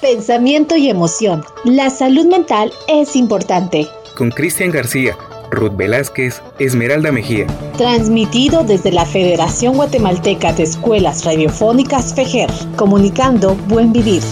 [0.00, 1.44] Pensamiento y emoción.
[1.64, 3.86] La salud mental es importante.
[4.16, 5.14] Con Cristian García,
[5.50, 7.46] Ruth Velázquez, Esmeralda Mejía.
[7.76, 14.22] Transmitido desde la Federación Guatemalteca de Escuelas Radiofónicas FEJER, comunicando buen vivir.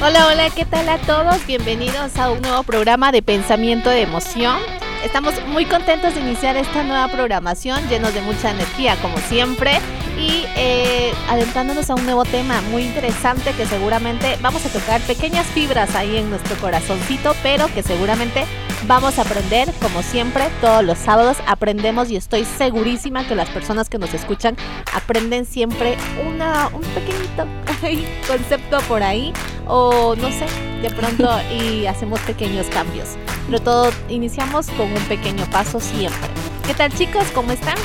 [0.00, 1.46] Hola, hola, ¿qué tal a todos?
[1.46, 4.56] Bienvenidos a un nuevo programa de Pensamiento de Emoción.
[5.04, 9.78] Estamos muy contentos de iniciar esta nueva programación, llenos de mucha energía, como siempre,
[10.18, 15.46] y eh, adentrándonos a un nuevo tema muy interesante que seguramente vamos a tocar pequeñas
[15.46, 18.44] fibras ahí en nuestro corazoncito, pero que seguramente
[18.86, 23.88] vamos a aprender, como siempre, todos los sábados aprendemos y estoy segurísima que las personas
[23.88, 24.56] que nos escuchan
[24.94, 25.96] aprenden siempre
[26.26, 27.46] una, un pequeñito
[28.26, 29.32] concepto por ahí
[29.66, 30.46] o no sé,
[30.82, 33.08] de pronto y hacemos pequeños cambios.
[33.46, 36.28] Pero todo iniciamos con un pequeño paso siempre.
[36.66, 37.24] ¿Qué tal chicos?
[37.34, 37.76] ¿Cómo están?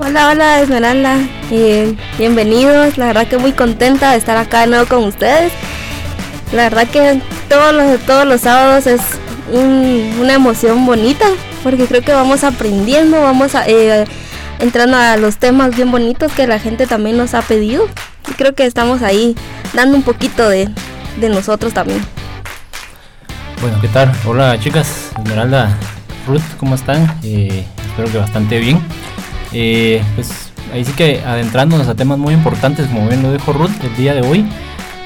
[0.00, 1.16] Hola, hola Esmeralda,
[1.50, 5.52] eh, bienvenidos, la verdad que muy contenta de estar acá de nuevo con ustedes.
[6.52, 9.00] La verdad que todos los, todos los sábados es
[9.52, 11.26] una emoción bonita,
[11.62, 14.04] porque creo que vamos aprendiendo, vamos a, eh,
[14.58, 17.86] entrando a los temas bien bonitos que la gente también nos ha pedido.
[18.30, 19.34] Y creo que estamos ahí
[19.72, 20.68] dando un poquito de,
[21.20, 22.00] de nosotros también.
[23.60, 24.12] Bueno, ¿qué tal?
[24.24, 25.76] Hola chicas, Esmeralda,
[26.26, 27.18] Ruth, ¿cómo están?
[27.22, 28.80] Eh, espero que bastante bien.
[29.52, 33.72] Eh, pues ahí sí que adentrándonos a temas muy importantes, como bien lo dijo Ruth,
[33.82, 34.46] el día de hoy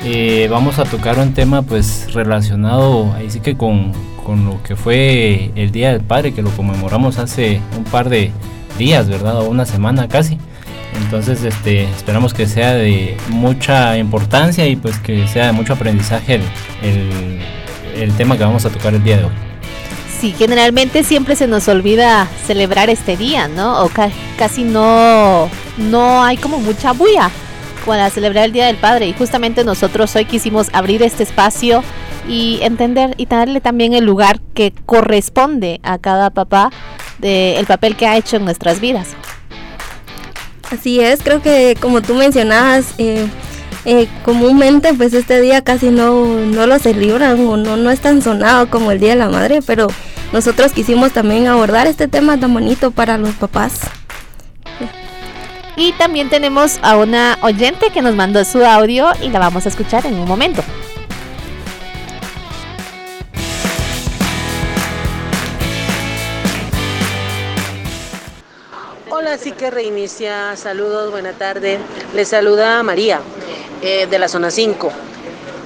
[0.05, 3.93] eh, vamos a tocar un tema pues relacionado ahí que con,
[4.25, 8.33] con, lo que fue el Día del Padre, que lo conmemoramos hace un par de
[8.79, 9.39] días, ¿verdad?
[9.39, 10.39] O una semana casi.
[11.05, 16.41] Entonces, este, esperamos que sea de mucha importancia y pues que sea de mucho aprendizaje
[16.83, 17.41] el,
[17.97, 19.33] el, tema que vamos a tocar el día de hoy.
[20.21, 23.85] Sí, generalmente siempre se nos olvida celebrar este día, ¿no?
[23.85, 23.91] O
[24.37, 27.31] casi no, no hay como mucha bulla
[27.87, 29.07] para celebrar el Día del Padre.
[29.07, 31.83] Y justamente nosotros hoy quisimos abrir este espacio
[32.29, 36.71] y entender y darle también el lugar que corresponde a cada papá
[37.23, 39.09] el papel que ha hecho en nuestras vidas.
[40.71, 43.27] Así es, creo que como tú mencionabas, eh,
[43.85, 48.23] eh, comúnmente pues este día casi no, no lo celebran o no, no es tan
[48.23, 49.89] sonado como el Día de la Madre, pero
[50.33, 53.81] nosotros quisimos también abordar este tema tan bonito para los papás.
[55.77, 59.71] Y también tenemos a una oyente que nos mandó su audio y la vamos a
[59.71, 60.63] escuchar en un momento.
[69.11, 70.57] Hola, sí que reinicia.
[70.57, 71.79] Saludos, buena tarde.
[72.15, 73.21] Les saluda María
[73.81, 74.93] eh, de la zona 5.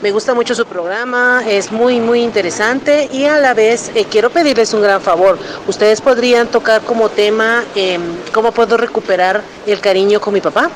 [0.07, 4.31] Me gusta mucho su programa, es muy, muy interesante y a la vez eh, quiero
[4.31, 5.37] pedirles un gran favor.
[5.67, 8.01] Ustedes podrían tocar como tema em,
[8.33, 10.71] cómo puedo recuperar el cariño con mi papá.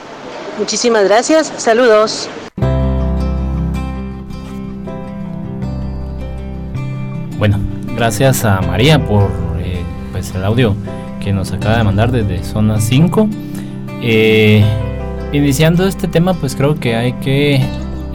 [0.58, 1.52] Muchísimas gracias.
[1.58, 2.28] Saludos.
[7.38, 7.60] Bueno,
[7.94, 9.30] gracias a María por
[9.60, 10.74] eh, pues el audio
[11.22, 13.28] que nos acaba de mandar desde zona 5.
[14.02, 14.64] Eh,
[15.32, 17.64] iniciando este tema, pues creo que hay que,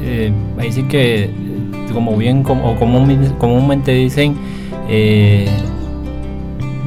[0.06, 1.30] eh, ahí sí que,
[1.94, 4.36] como bien, como, comúnmente dicen,
[4.90, 5.48] eh,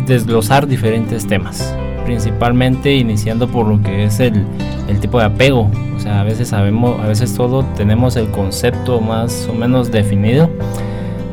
[0.07, 1.75] desglosar diferentes temas.
[2.05, 4.45] Principalmente iniciando por lo que es el,
[4.89, 5.71] el tipo de apego.
[5.97, 10.49] O sea, a veces sabemos, a veces todo tenemos el concepto más o menos definido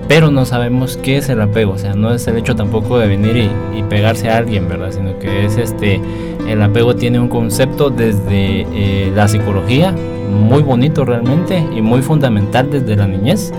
[0.07, 3.07] pero no sabemos qué es el apego, o sea, no es el hecho tampoco de
[3.07, 4.91] venir y, pegarse a alguien, ¿verdad?
[4.91, 6.01] Sino que es este,
[6.47, 9.93] el apego tiene un concepto desde eh, la psicología,
[10.25, 13.51] muy bonito realmente y muy fundamental desde la niñez.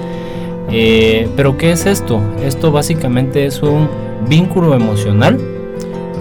[0.71, 2.21] Eh, pero ¿qué es esto?
[2.43, 3.88] Esto básicamente es un
[4.28, 5.38] vínculo emocional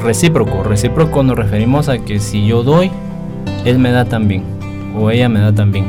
[0.03, 0.63] recíproco.
[0.63, 2.91] Recíproco nos referimos a que si yo doy,
[3.66, 4.44] él me da también,
[4.97, 5.85] o ella me da también.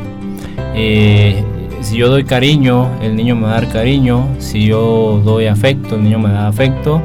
[0.75, 1.43] Eh,
[1.81, 4.27] si yo doy cariño, el niño me va a dar cariño.
[4.39, 7.01] Si yo doy afecto, el niño me da afecto.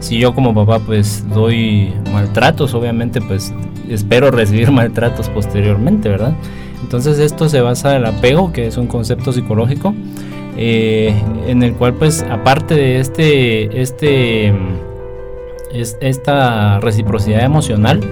[0.00, 3.54] Si yo como papá pues doy maltratos, obviamente pues
[3.88, 6.34] espero recibir maltratos posteriormente, ¿verdad?
[6.84, 9.94] Entonces esto se basa en el apego, que es un concepto psicológico,
[10.58, 11.14] eh,
[11.48, 14.52] en el cual pues aparte de este, este,
[15.72, 18.02] es, esta reciprocidad emocional,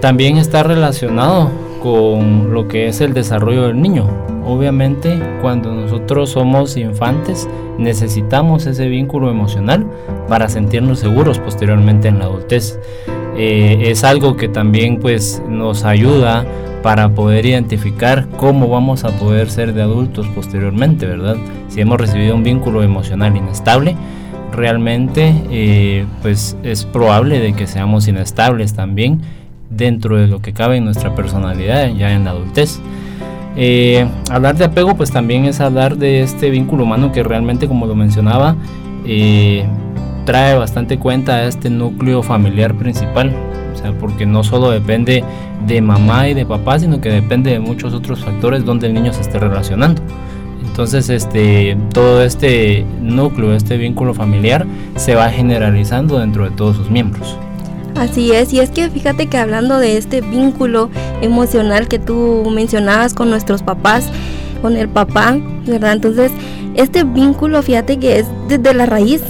[0.00, 1.48] también está relacionado
[1.80, 4.08] con lo que es el desarrollo del niño.
[4.44, 7.48] Obviamente cuando nosotros somos infantes
[7.78, 9.86] necesitamos ese vínculo emocional
[10.28, 12.80] para sentirnos seguros posteriormente en la adultez.
[13.36, 16.44] Eh, es algo que también pues nos ayuda
[16.82, 21.36] para poder identificar cómo vamos a poder ser de adultos posteriormente, ¿verdad?
[21.68, 23.96] Si hemos recibido un vínculo emocional inestable,
[24.52, 29.20] realmente eh, pues es probable de que seamos inestables también
[29.70, 32.80] dentro de lo que cabe en nuestra personalidad ya en la adultez.
[33.56, 37.86] Eh, hablar de apego pues también es hablar de este vínculo humano que realmente como
[37.86, 38.54] lo mencionaba
[39.06, 39.64] eh,
[40.26, 43.34] trae bastante cuenta a este núcleo familiar principal.
[43.76, 45.22] O sea, porque no solo depende
[45.66, 49.12] de mamá y de papá, sino que depende de muchos otros factores donde el niño
[49.12, 50.00] se esté relacionando.
[50.66, 56.90] Entonces, este, todo este núcleo, este vínculo familiar se va generalizando dentro de todos sus
[56.90, 57.36] miembros.
[57.94, 60.90] Así es, y es que fíjate que hablando de este vínculo
[61.22, 64.10] emocional que tú mencionabas con nuestros papás,
[64.60, 65.92] con el papá, ¿verdad?
[65.92, 66.30] Entonces,
[66.74, 69.22] este vínculo, fíjate que es desde la raíz.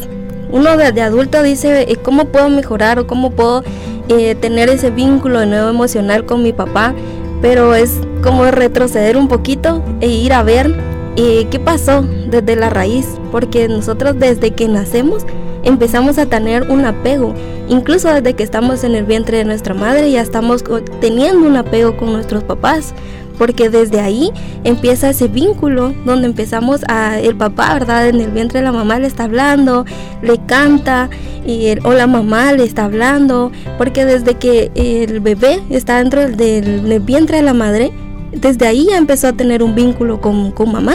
[0.51, 3.63] Uno de, adulto dice, eh, ¿cómo puedo mejorar o cómo puedo
[4.09, 6.95] eh, tener ese vínculo de nuevo emocional con mi papá?
[7.43, 10.75] Pero es como retroceder un poquito e ir a ver
[11.17, 15.25] eh, qué pasó desde la raíz, porque nosotros desde que nacemos
[15.63, 17.35] empezamos a tener un apego,
[17.69, 20.63] incluso desde que estamos en el vientre de nuestra madre ya estamos
[21.01, 22.95] teniendo un apego con nuestros papás,
[23.39, 24.31] porque desde ahí
[24.65, 28.09] empieza ese vínculo donde empezamos a el papá, ¿verdad?
[28.09, 29.85] En el vientre de la mamá le está hablando,
[30.23, 31.09] le canta
[31.47, 37.01] y o la mamá le está hablando, porque desde que el bebé está dentro del,
[37.01, 37.93] vientre de la madre,
[38.33, 40.95] desde ahí ya empezó a tener un vínculo con, con mamá.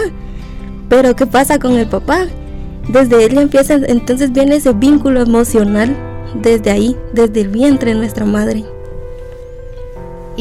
[0.89, 2.27] Pero ¿qué pasa con el papá?
[2.89, 5.95] Desde él empieza, entonces viene ese vínculo emocional
[6.35, 8.65] desde ahí, desde el vientre de nuestra madre.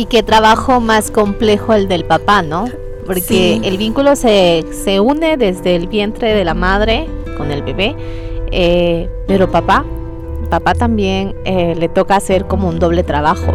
[0.01, 2.65] Y qué trabajo más complejo el del papá, ¿no?
[3.05, 7.07] Porque el vínculo se, se, une desde el vientre de la madre
[7.37, 7.95] con el bebé,
[8.51, 9.85] eh, pero papá,
[10.49, 13.53] papá también eh, le toca hacer como un doble trabajo.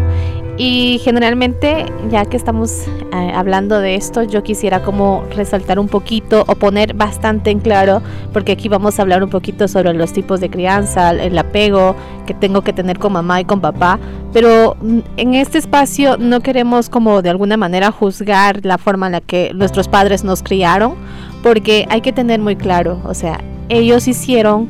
[0.58, 6.46] Y generalmente, ya que estamos eh, hablando de esto, yo quisiera como resaltar un poquito
[6.48, 8.02] o poner bastante en claro,
[8.32, 11.96] porque aquí vamos a hablar un poquito sobre los tipos de crianza, el apego
[12.26, 14.00] que tengo que tener con mamá y con papá,
[14.36, 19.14] pero mm, en este espacio no queremos como de alguna manera juzgar la forma en
[19.14, 20.96] la que nuestros padres nos criaron,
[21.42, 23.40] porque hay que tener muy claro, o sea,
[23.70, 24.68] ellos hicieron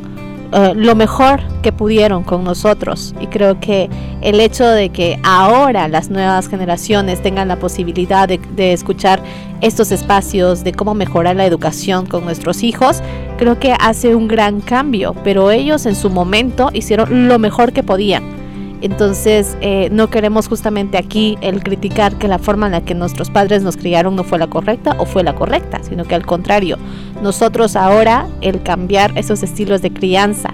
[0.53, 3.15] eh, lo mejor que pudieron con nosotros.
[3.19, 3.89] Y creo que
[4.21, 9.19] el hecho de que ahora las nuevas generaciones tengan la posibilidad de, de escuchar
[9.61, 13.01] estos espacios, de cómo mejorar la educación con nuestros hijos,
[13.39, 15.15] creo que hace un gran cambio.
[15.23, 18.44] Pero ellos en su momento hicieron lo mejor que podían
[18.81, 23.29] entonces, eh, no queremos justamente aquí el criticar que la forma en la que nuestros
[23.29, 26.77] padres nos criaron no fue la correcta o fue la correcta, sino que al contrario,
[27.21, 30.53] nosotros ahora el cambiar esos estilos de crianza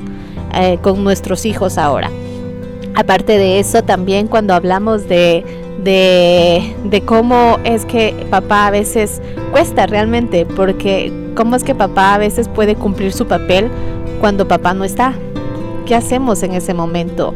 [0.53, 2.09] eh, con nuestros hijos ahora.
[2.95, 5.45] Aparte de eso, también cuando hablamos de,
[5.83, 9.21] de, de cómo es que papá a veces
[9.51, 13.69] cuesta realmente, porque cómo es que papá a veces puede cumplir su papel
[14.19, 15.13] cuando papá no está.
[15.85, 17.33] ¿Qué hacemos en ese momento?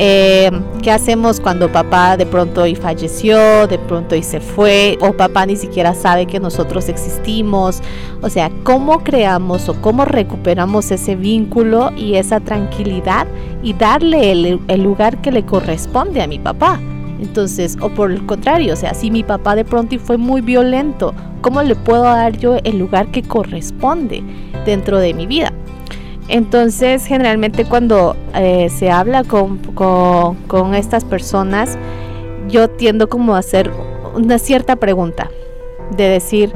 [0.00, 0.48] Eh,
[0.80, 5.44] ¿Qué hacemos cuando papá de pronto y falleció, de pronto y se fue, o papá
[5.44, 7.82] ni siquiera sabe que nosotros existimos?
[8.22, 13.26] O sea, ¿cómo creamos o cómo recuperamos ese vínculo y esa tranquilidad
[13.60, 16.80] y darle el, el lugar que le corresponde a mi papá?
[17.20, 21.12] Entonces, o por el contrario, o sea, si mi papá de pronto fue muy violento,
[21.40, 24.22] ¿cómo le puedo dar yo el lugar que corresponde
[24.64, 25.52] dentro de mi vida?
[26.28, 31.78] Entonces, generalmente cuando eh, se habla con, estas personas,
[32.48, 33.70] yo tiendo como a hacer
[34.14, 35.30] una cierta pregunta,
[35.96, 36.52] de decir,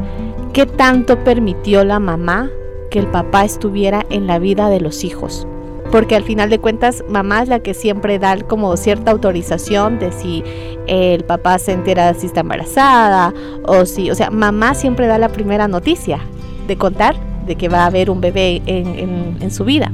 [0.53, 2.51] ¿qué tanto permitió la mamá
[2.91, 5.47] que el papá estuviera en la vida de los hijos?
[5.91, 10.13] Porque al final de cuentas, mamá es la que siempre da como cierta autorización de
[10.13, 10.45] si
[10.87, 13.33] el papá se entera si está embarazada
[13.65, 16.19] o si, o sea, mamá siempre da la primera noticia
[16.67, 19.91] de contar de que va a haber un bebé en, su vida.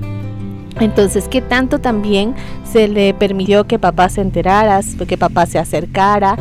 [0.81, 6.37] Entonces, ¿qué tanto también se le permitió que papá se enterara, que papá se acercara?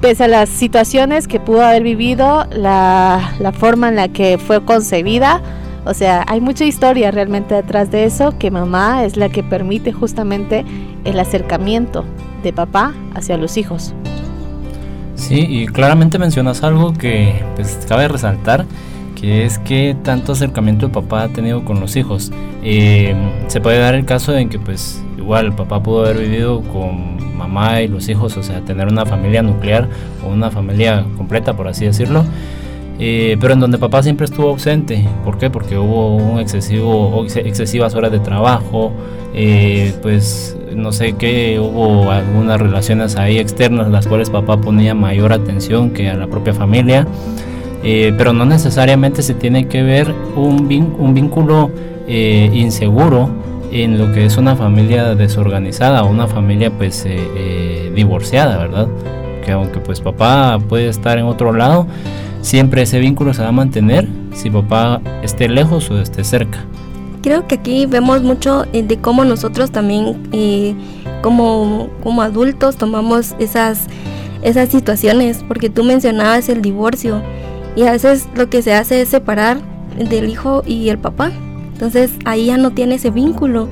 [0.00, 4.64] Pese a las situaciones que pudo haber vivido, la, la forma en la que fue
[4.64, 5.42] concebida,
[5.86, 9.92] o sea, hay mucha historia realmente detrás de eso, que mamá es la que permite
[9.92, 10.64] justamente
[11.04, 12.04] el acercamiento
[12.42, 13.94] de papá hacia los hijos.
[15.14, 18.66] Sí, y claramente mencionas algo que pues, cabe resaltar,
[19.16, 22.30] que es que tanto acercamiento el papá ha tenido con los hijos.
[22.62, 23.14] Eh,
[23.48, 27.36] se puede dar el caso en que pues igual el papá pudo haber vivido con
[27.36, 29.88] mamá y los hijos, o sea, tener una familia nuclear
[30.24, 32.24] o una familia completa, por así decirlo.
[32.98, 35.06] Eh, pero en donde papá siempre estuvo ausente.
[35.24, 35.50] ¿Por qué?
[35.50, 38.92] Porque hubo un excesivo, excesivas horas de trabajo,
[39.34, 45.32] eh, pues no sé qué, hubo algunas relaciones ahí externas, las cuales papá ponía mayor
[45.32, 47.06] atención que a la propia familia.
[47.88, 51.70] Eh, pero no necesariamente se tiene que ver un, un vínculo
[52.08, 53.30] eh, inseguro
[53.70, 58.88] en lo que es una familia desorganizada o una familia pues eh, eh, divorciada, ¿verdad?
[59.44, 61.86] Que aunque pues papá puede estar en otro lado,
[62.42, 66.58] siempre ese vínculo se va a mantener si papá esté lejos o esté cerca.
[67.22, 70.28] Creo que aquí vemos mucho de cómo nosotros también
[71.22, 73.86] como, como adultos tomamos esas,
[74.42, 77.22] esas situaciones, porque tú mencionabas el divorcio
[77.76, 79.60] y a veces lo que se hace es separar
[79.96, 81.30] del hijo y el papá.
[81.74, 83.68] Entonces ahí ya no tiene ese vínculo.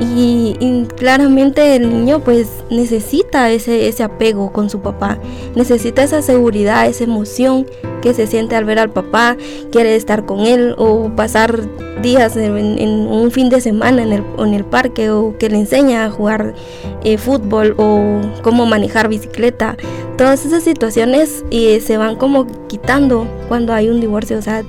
[0.00, 5.18] Y, claramente el niño pues necesita ese, ese apego con su papá,
[5.54, 7.66] necesita esa seguridad, esa emoción
[8.02, 9.36] que se siente al ver al papá,
[9.70, 11.60] quiere estar con él o pasar
[12.02, 16.04] días en, un fin de semana en el, en el, parque o que le enseña
[16.04, 16.54] a jugar
[17.02, 19.76] eh, fútbol o cómo manejar bicicleta.
[20.18, 24.64] Todas esas situaciones eh, se van como quitando cuando hay un divorcio, o sea,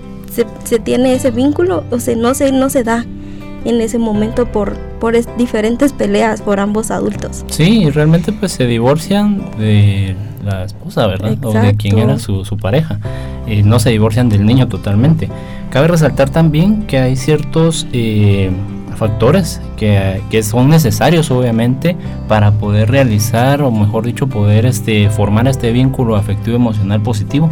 [0.63, 3.05] se, tiene ese vínculo, o sea, no se, no se da
[3.65, 7.43] en ese momento por, por diferentes peleas por ambos adultos.
[7.47, 11.35] Sí, realmente pues se divorcian de la esposa, ¿verdad?
[11.43, 12.99] O de quien era su, pareja.
[13.47, 15.29] y no se divorcian del niño totalmente.
[15.71, 18.51] Cabe resaltar también que hay ciertos eh,
[18.95, 25.47] factores que, que, son necesarios obviamente para poder realizar o mejor dicho poder este, formar
[25.47, 27.51] este vínculo afectivo emocional positivo.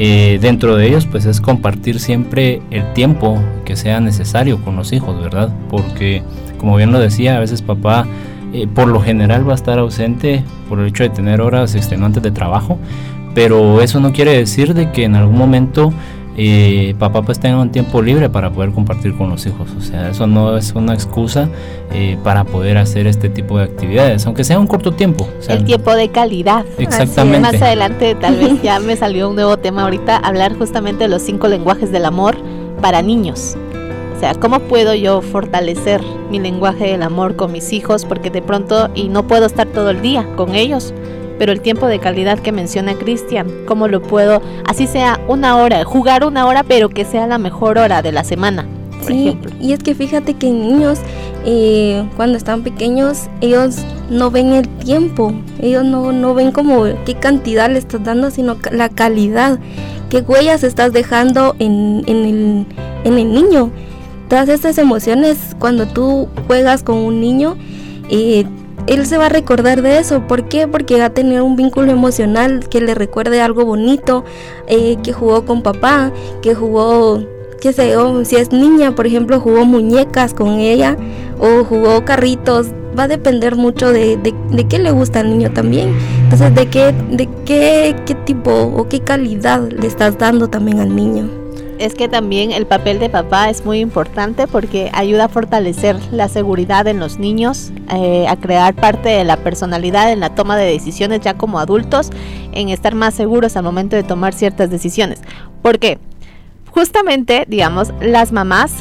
[0.00, 4.92] Eh, dentro de ellos pues es compartir siempre el tiempo que sea necesario con los
[4.92, 5.52] hijos, ¿verdad?
[5.68, 6.22] Porque
[6.56, 8.06] como bien lo decía, a veces papá
[8.52, 12.22] eh, por lo general va a estar ausente por el hecho de tener horas extenuantes
[12.22, 12.78] de trabajo,
[13.34, 15.92] pero eso no quiere decir de que en algún momento
[16.40, 19.68] y papá pues tenga un tiempo libre para poder compartir con los hijos.
[19.76, 21.48] O sea, eso no es una excusa
[21.92, 25.28] eh, para poder hacer este tipo de actividades, aunque sea un corto tiempo.
[25.48, 26.64] el tiempo de calidad.
[26.78, 27.40] Exactamente.
[27.40, 31.22] más adelante tal vez ya me salió un nuevo tema ahorita, hablar justamente de los
[31.22, 32.36] cinco lenguajes del amor
[32.80, 33.56] para niños.
[34.16, 38.04] O sea, ¿cómo puedo yo fortalecer mi lenguaje del amor con mis hijos?
[38.04, 40.94] Porque de pronto, y no puedo estar todo el día con ellos,
[41.38, 44.42] pero el tiempo de calidad que menciona Cristian, ¿cómo lo puedo?
[44.66, 48.24] Así sea una hora, jugar una hora, pero que sea la mejor hora de la
[48.24, 48.66] semana.
[49.06, 50.98] sí, y es que fíjate que niños,
[51.44, 57.14] eh, cuando están pequeños, ellos no ven el tiempo, ellos no, no ven como qué
[57.14, 59.58] cantidad le estás dando, sino la calidad,
[60.10, 62.66] qué huellas estás dejando en, en, el,
[63.04, 63.70] en el niño.
[64.28, 67.56] Todas estas emociones, cuando tú juegas con un niño,
[68.10, 68.44] eh,
[68.88, 70.26] él se va a recordar de eso.
[70.26, 70.66] ¿Por qué?
[70.66, 74.24] Porque va a tener un vínculo emocional que le recuerde algo bonito,
[74.66, 76.10] eh, que jugó con papá,
[76.42, 77.22] que jugó,
[77.60, 80.96] qué sé yo, si es niña, por ejemplo, jugó muñecas con ella
[81.38, 82.68] o jugó carritos.
[82.98, 85.94] Va a depender mucho de, de, qué le gusta al niño también.
[86.24, 90.96] Entonces, de qué, de qué, qué tipo o qué calidad le estás dando también al
[90.96, 91.47] niño
[91.78, 96.28] es que también el papel de papá es muy importante porque ayuda a fortalecer la
[96.28, 100.70] seguridad en los niños, eh, a crear parte de la personalidad en la toma de
[100.70, 102.10] decisiones ya como adultos,
[102.52, 105.20] en estar más seguros al momento de tomar ciertas decisiones.
[105.62, 105.98] Porque
[106.70, 108.72] justamente, digamos, las mamás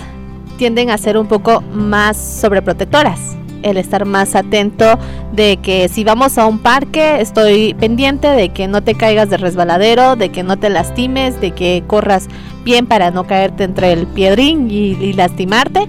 [0.57, 4.97] tienden a ser un poco más sobreprotectoras el estar más atento
[5.33, 9.37] de que si vamos a un parque estoy pendiente de que no te caigas de
[9.37, 12.27] resbaladero, de que no te lastimes, de que corras
[12.63, 15.87] bien para no caerte entre el piedrín y, lastimarte.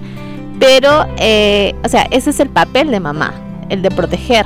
[0.59, 3.33] Pero, eh, o sea, ese es el papel de mamá,
[3.69, 4.45] el de proteger.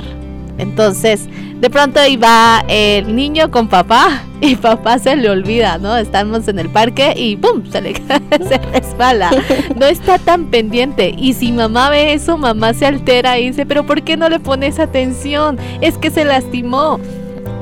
[0.58, 1.28] Entonces,
[1.64, 5.96] de pronto iba el niño con papá y papá se le olvida, ¿no?
[5.96, 7.64] Estamos en el parque y ¡pum!
[7.72, 7.94] se le
[8.46, 9.30] se resbala.
[9.74, 11.14] No está tan pendiente.
[11.16, 14.40] Y si mamá ve eso, mamá se altera y dice, pero ¿por qué no le
[14.40, 15.58] pones atención?
[15.80, 17.00] Es que se lastimó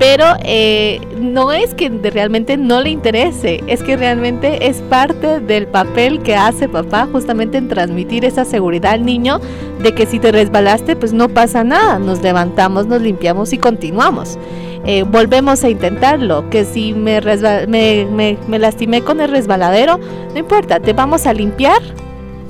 [0.02, 5.68] pero eh, no es que realmente no le interese, es que realmente es parte del
[5.68, 9.40] papel que hace papá justamente en transmitir esa seguridad al niño
[9.80, 14.40] de que si te resbalaste pues no pasa nada, nos levantamos, nos limpiamos y continuamos.
[14.84, 17.20] Eh, volvemos a intentarlo, que si me,
[17.68, 20.00] me, me lastimé con el resbaladero,
[20.32, 21.80] no importa, te vamos a limpiar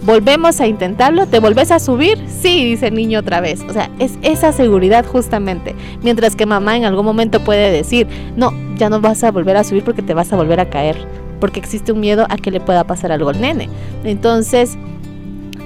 [0.05, 3.63] volvemos a intentarlo, te volvés a subir, sí, dice el niño otra vez.
[3.69, 5.75] O sea, es esa seguridad justamente.
[6.03, 8.07] Mientras que mamá en algún momento puede decir,
[8.37, 10.97] no, ya no vas a volver a subir porque te vas a volver a caer,
[11.41, 13.69] porque existe un miedo a que le pueda pasar algo al nene.
[14.05, 14.77] Entonces,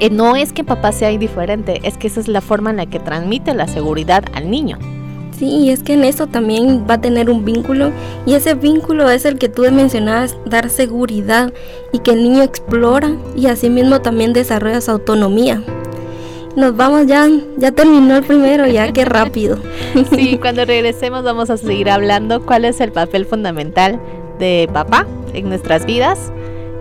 [0.01, 2.87] eh, no es que papá sea indiferente, es que esa es la forma en la
[2.87, 4.79] que transmite la seguridad al niño.
[5.39, 7.91] Sí, es que en eso también va a tener un vínculo
[8.25, 11.53] y ese vínculo es el que tú mencionabas, dar seguridad
[11.93, 15.63] y que el niño explora y así mismo también desarrolla su autonomía.
[16.57, 17.29] Nos vamos ya,
[17.59, 19.59] ya terminó el primero, ya qué rápido.
[20.15, 24.01] Sí, cuando regresemos vamos a seguir hablando cuál es el papel fundamental
[24.39, 26.33] de papá en nuestras vidas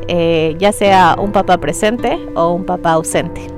[0.07, 3.54] eh, ya sea un papá presente o un papá ausente.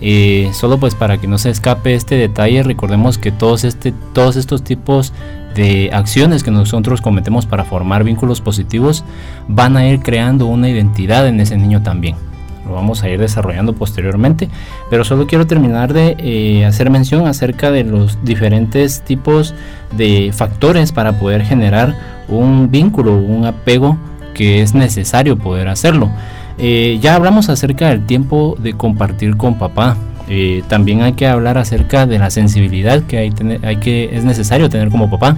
[0.00, 4.36] Eh, solo pues para que no se escape este detalle, recordemos que todos, este, todos
[4.36, 5.12] estos tipos
[5.54, 9.04] de acciones que nosotros cometemos para formar vínculos positivos
[9.48, 12.27] van a ir creando una identidad en ese niño también.
[12.68, 14.48] Lo vamos a ir desarrollando posteriormente,
[14.90, 19.54] pero solo quiero terminar de eh, hacer mención acerca de los diferentes tipos
[19.96, 21.94] de factores para poder generar
[22.28, 23.96] un vínculo, un apego
[24.34, 26.10] que es necesario poder hacerlo.
[26.58, 29.96] Eh, ya hablamos acerca del tiempo de compartir con papá.
[30.28, 33.32] Eh, también hay que hablar acerca de la sensibilidad que, hay,
[33.62, 35.36] hay que es necesario tener como papá.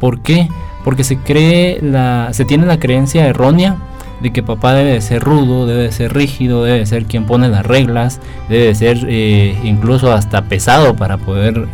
[0.00, 0.48] ¿Por qué?
[0.84, 3.76] Porque se cree la, se tiene la creencia errónea
[4.24, 7.26] de que papá debe de ser rudo, debe de ser rígido, debe de ser quien
[7.26, 11.68] pone las reglas, debe de ser eh, incluso hasta pesado para poder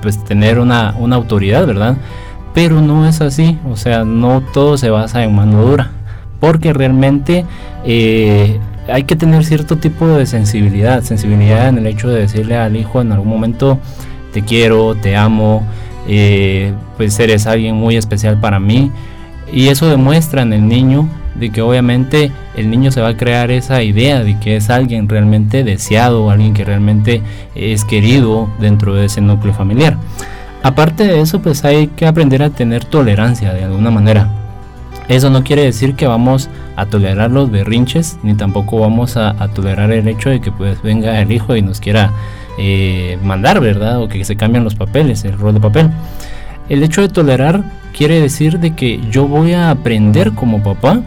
[0.00, 1.96] pues tener una, una autoridad, ¿verdad?
[2.54, 5.90] Pero no es así, o sea, no todo se basa en mano dura
[6.40, 7.44] porque realmente
[7.84, 12.76] eh, hay que tener cierto tipo de sensibilidad, sensibilidad en el hecho de decirle al
[12.76, 13.78] hijo en algún momento
[14.32, 15.62] te quiero, te amo,
[16.06, 18.90] eh, pues eres alguien muy especial para mí
[19.52, 21.08] y eso demuestra en el niño
[21.38, 25.08] de que obviamente el niño se va a crear esa idea de que es alguien
[25.08, 27.22] realmente deseado, alguien que realmente
[27.54, 29.96] es querido dentro de ese núcleo familiar.
[30.62, 34.28] Aparte de eso, pues hay que aprender a tener tolerancia de alguna manera.
[35.08, 39.90] Eso no quiere decir que vamos a tolerar los berrinches, ni tampoco vamos a, tolerar
[39.90, 42.12] el hecho de que pues venga el hijo y nos quiera
[42.58, 44.02] eh, mandar, ¿verdad?
[44.02, 45.90] O que se cambien los papeles, el rol de papel.
[46.68, 47.62] El hecho de tolerar
[47.96, 51.00] quiere decir de que yo voy a aprender como papá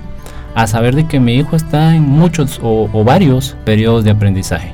[0.55, 4.73] a saber de que mi hijo está en muchos o, varios periodos de aprendizaje.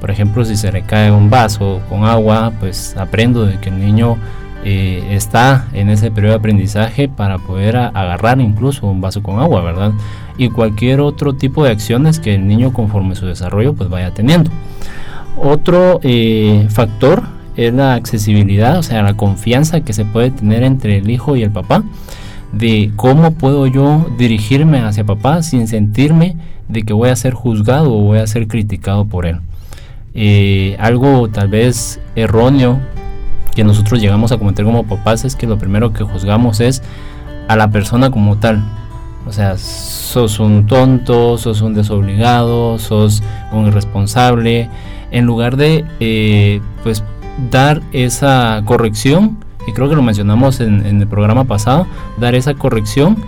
[0.00, 3.80] Por ejemplo, si se le cae un vaso con agua, pues aprendo de que el
[3.80, 4.16] niño
[4.64, 9.62] eh, está en ese periodo de aprendizaje para poder agarrar incluso un vaso con agua,
[9.62, 9.92] ¿verdad?
[10.36, 14.50] Y cualquier otro tipo de acciones que el niño conforme su desarrollo pues vaya teniendo.
[15.36, 17.22] Otro eh, factor
[17.56, 21.42] es la accesibilidad, o sea, la confianza que se puede tener entre el hijo y
[21.42, 21.82] el papá,
[22.52, 26.36] de cómo puedo yo dirigirme hacia papá sin sentirme
[26.68, 29.40] de que voy a ser juzgado o voy a ser criticado por él.
[30.14, 32.80] Eh, algo tal vez erróneo
[33.54, 36.82] que nosotros llegamos a cometer como papás es que lo primero que juzgamos es
[37.48, 38.62] a la persona como tal.
[39.26, 44.70] O sea, sos un tonto, sos un desobligado, sos un irresponsable.
[45.10, 47.02] En lugar de eh, pues
[47.50, 51.86] dar esa corrección, y creo que lo mencionamos en, el programa pasado,
[52.18, 53.18] dar esa corrección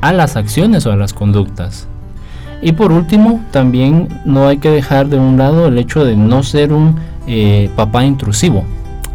[0.00, 1.86] a las acciones o a las conductas.
[2.60, 6.42] Y por último, también no hay que dejar de un lado el hecho de no
[6.42, 6.96] ser un
[7.28, 8.64] eh, papá intrusivo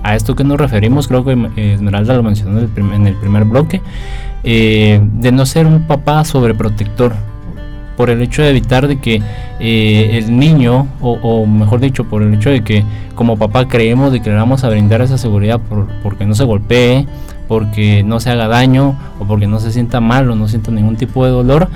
[0.03, 3.81] a esto que nos referimos, creo que Esmeralda lo mencionó en el primer, bloque,
[4.43, 7.13] eh, de no ser un papá sobreprotector,
[8.01, 9.21] por el hecho de evitar de que
[9.59, 12.83] eh, el niño, o, mejor dicho, por el hecho de que
[13.13, 16.43] como papá creemos de que le vamos a brindar esa seguridad por, porque no se
[16.43, 17.05] golpee,
[17.47, 20.95] porque no se haga daño o porque no se sienta mal o no sienta ningún
[20.95, 21.67] tipo de dolor,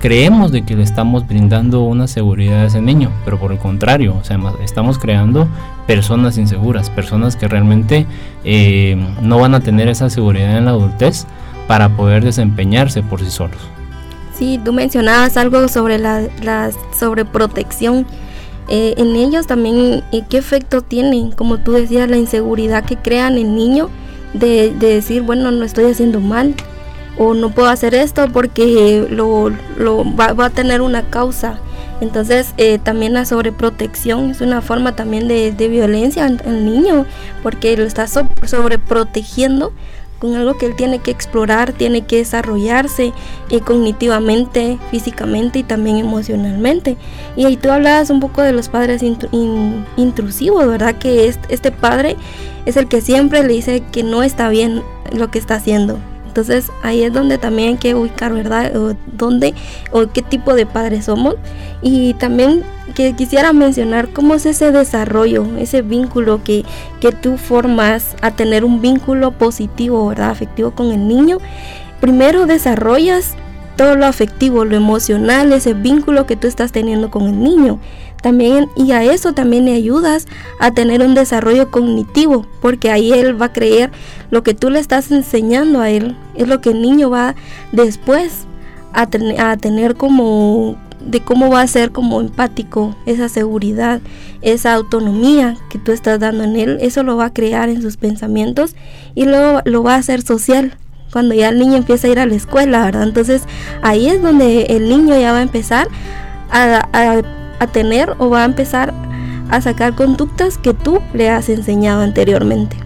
[0.00, 4.16] creemos de que le estamos brindando una seguridad a ese niño, pero por el contrario,
[4.18, 5.48] o sea, estamos creando
[5.86, 8.06] personas inseguras, personas que realmente
[8.42, 11.26] eh, no van a tener esa seguridad en la adultez
[11.68, 13.60] para poder desempeñarse por sí solos.
[14.36, 18.06] Sí, tú mencionabas algo sobre la, sobreprotección.
[18.68, 21.30] Eh, en ellos también, eh, ¿qué efecto tienen?
[21.30, 23.90] Como tú decías, la inseguridad que crean el niño
[24.32, 26.54] de, decir, bueno, no estoy haciendo mal
[27.16, 29.52] o no puedo hacer esto porque lo,
[30.18, 31.58] va, a tener una causa.
[32.00, 37.06] Entonces eh, también la sobreprotección es una forma también de, violencia al, niño
[37.42, 39.72] porque lo está sobreprotegiendo
[40.24, 43.12] con algo que él tiene que explorar, tiene que desarrollarse
[43.50, 46.96] eh, cognitivamente, físicamente y también emocionalmente.
[47.36, 50.96] Y ahí tú hablabas un poco de los padres intrusivos, ¿verdad?
[50.96, 52.16] Que este padre
[52.64, 54.82] es el que siempre le dice que no está bien
[55.12, 55.98] lo que está haciendo.
[56.34, 58.76] Entonces ahí es donde también hay que ubicar, ¿verdad?
[58.76, 59.54] O dónde
[59.92, 61.36] o qué tipo de padres somos.
[61.80, 62.64] Y también
[62.96, 66.64] que quisiera mencionar cómo es ese desarrollo, ese vínculo que,
[67.00, 70.30] que tú formas a tener un vínculo positivo, ¿verdad?
[70.30, 71.38] Afectivo con el niño.
[72.00, 73.36] Primero desarrollas
[73.76, 77.78] todo lo afectivo, lo emocional, ese vínculo que tú estás teniendo con el niño.
[78.24, 83.38] También, y a eso también le ayudas a tener un desarrollo cognitivo, porque ahí él
[83.38, 83.90] va a creer
[84.30, 87.34] lo que tú le estás enseñando a él, es lo que el niño va
[87.72, 88.46] después
[88.94, 89.08] a,
[89.58, 94.00] tener como de cómo va a ser como empático, esa seguridad,
[94.40, 97.98] esa autonomía que tú estás dando en él, eso lo va a crear en sus
[97.98, 98.74] pensamientos
[99.14, 100.78] y luego lo va a hacer social
[101.12, 103.02] cuando ya el niño empieza a ir a la escuela, ¿verdad?
[103.02, 103.42] Entonces
[103.82, 105.88] ahí es donde el niño ya va a empezar
[106.50, 107.20] a,
[107.66, 108.92] tener o va a empezar
[109.50, 112.76] a sacar conductas que tú le has enseñado anteriormente.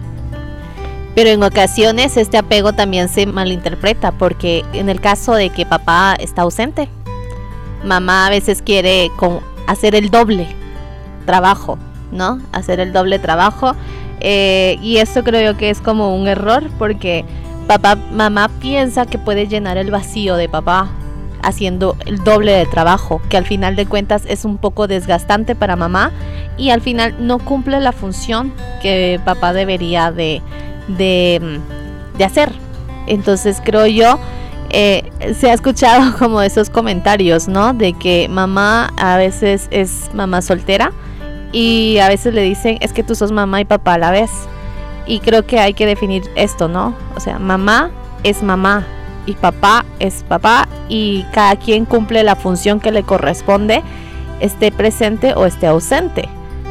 [1.15, 6.15] Pero en ocasiones este apego también se malinterpreta porque en el caso de que papá
[6.19, 6.87] está ausente,
[7.83, 9.11] mamá a veces quiere
[9.67, 10.47] hacer el doble
[11.25, 11.77] trabajo,
[12.11, 12.39] ¿no?
[12.51, 13.75] Hacer el doble trabajo.
[14.21, 17.25] Eh, y eso creo yo que es como un error porque
[17.67, 20.89] papá, mamá piensa que puede llenar el vacío de papá
[21.43, 25.75] haciendo el doble de trabajo, que al final de cuentas es un poco desgastante para
[25.75, 26.11] mamá
[26.57, 30.41] y al final no cumple la función que papá debería de,
[30.87, 31.61] de,
[32.23, 32.51] hacer.
[33.07, 34.19] Entonces creo yo,
[34.69, 37.73] eh, se ha escuchado como esos comentarios, ¿no?
[37.73, 40.91] De que mamá a veces es mamá soltera
[41.51, 44.29] y a veces le dicen, es que tú sos mamá y papá a la vez.
[45.07, 46.93] Y creo que hay que definir esto, ¿no?
[47.15, 47.89] O sea, mamá
[48.23, 48.85] es mamá
[49.25, 53.83] y papá es papá y cada quien cumple la función que le corresponde,
[54.39, 56.27] esté presente o esté ausente.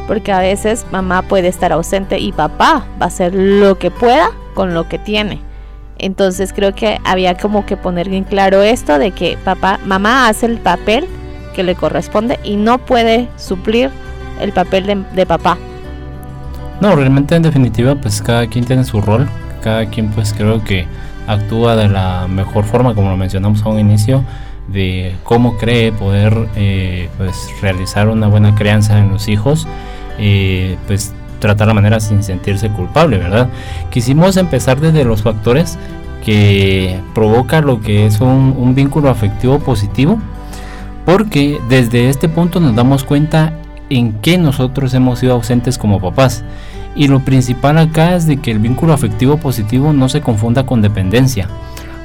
[0.07, 4.31] Porque a veces mamá puede estar ausente y papá va a hacer lo que pueda
[4.55, 5.39] con lo que tiene.
[5.99, 10.45] Entonces creo que había como que poner bien claro esto de que papá, mamá hace
[10.45, 11.05] el papel
[11.53, 13.91] que le corresponde y no puede suplir
[14.41, 15.57] el papel de, de papá.
[16.81, 19.27] No, realmente en definitiva pues cada quien tiene su rol,
[19.61, 20.87] cada quien pues creo que
[21.29, 24.23] actúa de la mejor forma como lo mencionamos a un inicio
[24.67, 29.67] de cómo cree poder eh, pues realizar una buena crianza en los hijos
[30.17, 33.47] eh, pues tratar la manera sin sentirse culpable verdad
[33.91, 35.77] quisimos empezar desde los factores
[36.25, 40.19] que provoca lo que es un, un vínculo afectivo positivo
[41.05, 43.53] porque desde este punto nos damos cuenta
[43.89, 46.43] en qué nosotros hemos sido ausentes como papás.
[46.95, 50.81] Y lo principal acá es de que el vínculo afectivo positivo no se confunda con
[50.81, 51.47] dependencia.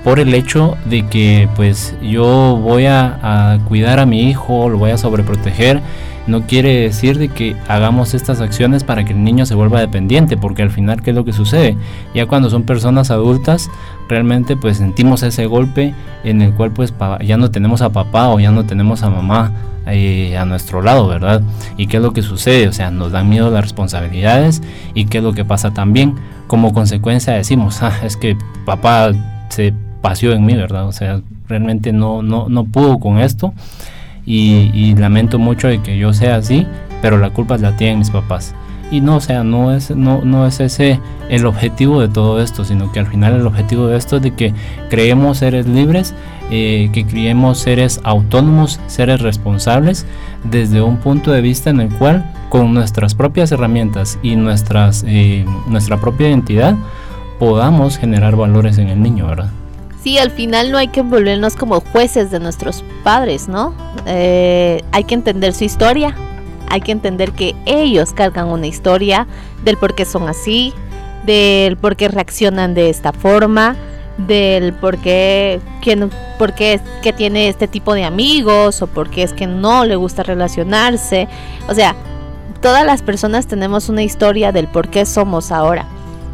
[0.05, 4.91] Por el hecho de que pues yo voy a, cuidar a mi hijo, lo voy
[4.91, 5.81] a sobreproteger,
[6.27, 10.37] no quiere decir de que hagamos estas acciones para que el niño se vuelva dependiente,
[10.37, 11.77] porque al final qué es lo que sucede?
[12.15, 13.71] Ya cuando son personas adultas,
[14.09, 18.41] realmente pues sentimos ese golpe en el cual pues ya no tenemos a papá o
[18.41, 19.53] ya no tenemos a mamá
[19.87, 21.43] eh, a nuestro lado, ¿verdad?
[21.77, 22.69] ¿Y qué es lo que sucede?
[22.69, 24.63] O sea, nos dan miedo las responsabilidades
[24.95, 26.15] y qué es lo que pasa también.
[26.47, 29.13] Como consecuencia decimos, ah, es que papá
[29.51, 30.87] se paseó en mí, ¿verdad?
[30.87, 33.53] O sea, realmente no, no, no pudo con esto
[34.27, 36.67] y, lamento mucho de que yo sea así,
[37.03, 38.55] pero la culpa la tienen mis papás
[38.91, 42.65] y no, o sea, no es, no, no es ese el objetivo de todo esto,
[42.65, 44.55] sino que al final el objetivo de esto es de que
[44.89, 46.15] creemos seres libres,
[46.51, 50.07] eh, que creemos seres autónomos, seres responsables,
[50.45, 55.45] desde un punto de vista en el cual con nuestras propias herramientas y nuestras, eh,
[55.67, 56.77] nuestra propia identidad
[57.39, 59.51] podamos generar valores en el niño, ¿verdad?
[60.05, 63.75] Sí, al final no hay que volvernos como jueces de nuestros padres, ¿no?
[64.05, 66.15] Eh, hay que entender su historia,
[66.69, 69.27] hay que entender que ellos cargan una historia
[69.65, 70.75] del por qué son así,
[71.25, 73.77] del por qué reaccionan de esta forma,
[74.19, 76.11] del por qué, quién,
[76.59, 80.23] es que tiene este tipo de amigos o por qué es que no le gusta
[80.23, 81.29] relacionarse.
[81.67, 81.97] O sea,
[82.61, 85.87] todas las personas tenemos una historia del por qué somos ahora.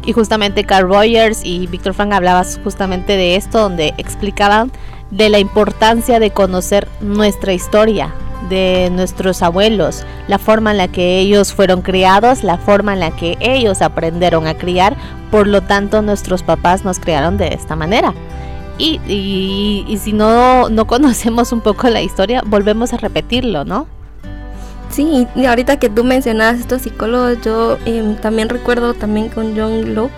[0.03, 4.71] Y justamente Carl Rogers y Víctor Frank hablaban justamente de esto, donde explicaban
[5.11, 8.13] de la importancia de conocer nuestra historia,
[8.49, 13.11] de nuestros abuelos, la forma en la que ellos fueron criados, la forma en la
[13.11, 14.95] que ellos aprendieron a criar,
[15.29, 18.13] por lo tanto nuestros papás nos criaron de esta manera.
[18.77, 23.87] Y, y, si no, no conocemos un poco la historia, volvemos a repetirlo, ¿no?
[24.91, 29.95] Sí, y ahorita que tú mencionabas estos psicólogos, yo em, también recuerdo también con John
[29.95, 30.11] Locke,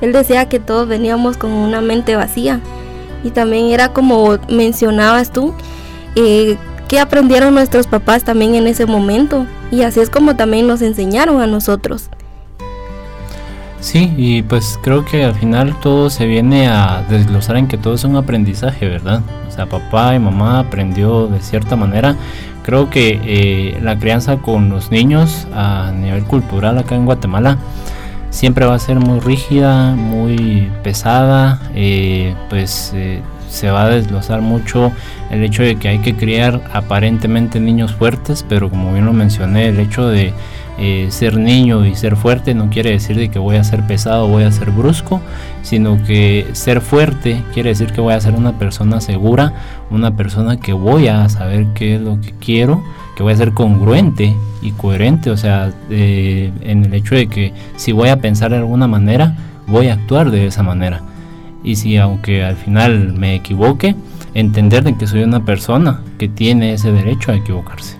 [0.00, 2.60] él decía que todos veníamos con una mente vacía.
[3.24, 5.54] Y también era como mencionabas tú,
[6.16, 6.56] eh,
[6.88, 9.46] que aprendieron nuestros papás también en ese momento.
[9.70, 12.10] Y así es como también nos enseñaron a nosotros.
[13.80, 17.94] Sí, y pues creo que al final todo se viene a desglosar en que todo
[17.94, 19.22] es un aprendizaje, ¿verdad?
[19.46, 22.16] O sea, papá y mamá aprendió de cierta manera.
[22.66, 27.58] Creo que eh, la crianza con los niños a nivel cultural acá en Guatemala
[28.30, 33.22] siempre va a ser muy rígida, muy pesada, eh, pues eh,
[33.56, 34.92] se va a desglosar mucho
[35.30, 39.68] el hecho de que hay que criar aparentemente niños fuertes, pero como bien lo mencioné,
[39.68, 40.32] el hecho de
[40.78, 44.28] eh, ser niño y ser fuerte no quiere decir de que voy a ser pesado,
[44.28, 45.22] voy a ser brusco,
[45.62, 49.54] sino que ser fuerte quiere decir que voy a ser una persona segura,
[49.90, 52.84] una persona que voy a saber qué es lo que quiero,
[53.16, 57.54] que voy a ser congruente y coherente, o sea, eh, en el hecho de que
[57.76, 59.34] si voy a pensar de alguna manera,
[59.66, 61.00] voy a actuar de esa manera.
[61.66, 63.94] Y si aunque al final me equivoque,
[64.32, 67.96] entender de que soy una persona que tiene ese derecho a equivocarse.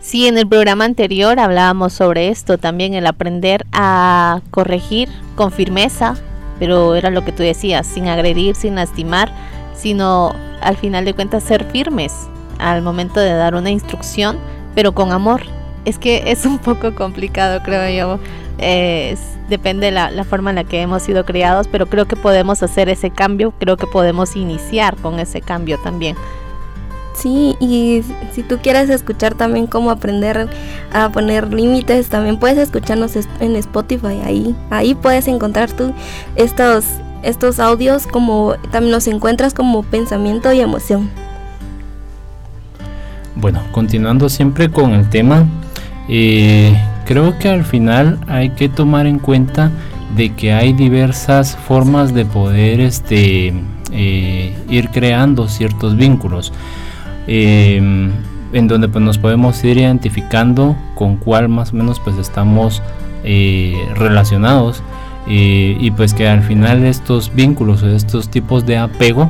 [0.00, 6.14] Sí, en el programa anterior hablábamos sobre esto, también el aprender a corregir con firmeza,
[6.58, 9.32] pero era lo que tú decías, sin agredir, sin lastimar,
[9.74, 12.12] sino al final de cuentas ser firmes
[12.58, 14.38] al momento de dar una instrucción,
[14.74, 15.42] pero con amor.
[15.84, 18.20] Es que es un poco complicado, creo yo.
[19.48, 22.62] Depende de la, la, forma en la que hemos sido criados, pero creo que podemos
[22.62, 26.16] hacer ese cambio, creo que podemos iniciar con ese cambio también.
[27.16, 30.50] Sí, y si tú quieres escuchar también cómo aprender
[30.92, 34.20] a poner límites, también puedes escucharnos en Spotify.
[34.22, 35.94] Ahí, ahí puedes encontrar tú
[36.36, 36.84] estos,
[37.22, 41.08] estos audios como también los encuentras como pensamiento y emoción.
[43.34, 45.46] Bueno, continuando siempre con el tema,
[46.10, 49.70] eh, creo que al final hay que tomar en cuenta
[50.14, 53.54] de que hay diversas formas de poder este,
[53.92, 56.52] eh, ir creando ciertos vínculos.
[57.26, 58.12] Em,
[58.52, 62.80] en donde pues nos podemos ir identificando con cuál más o menos pues estamos
[63.24, 64.82] eh, relacionados
[65.26, 69.28] eh, y pues que al final estos vínculos o estos tipos de apego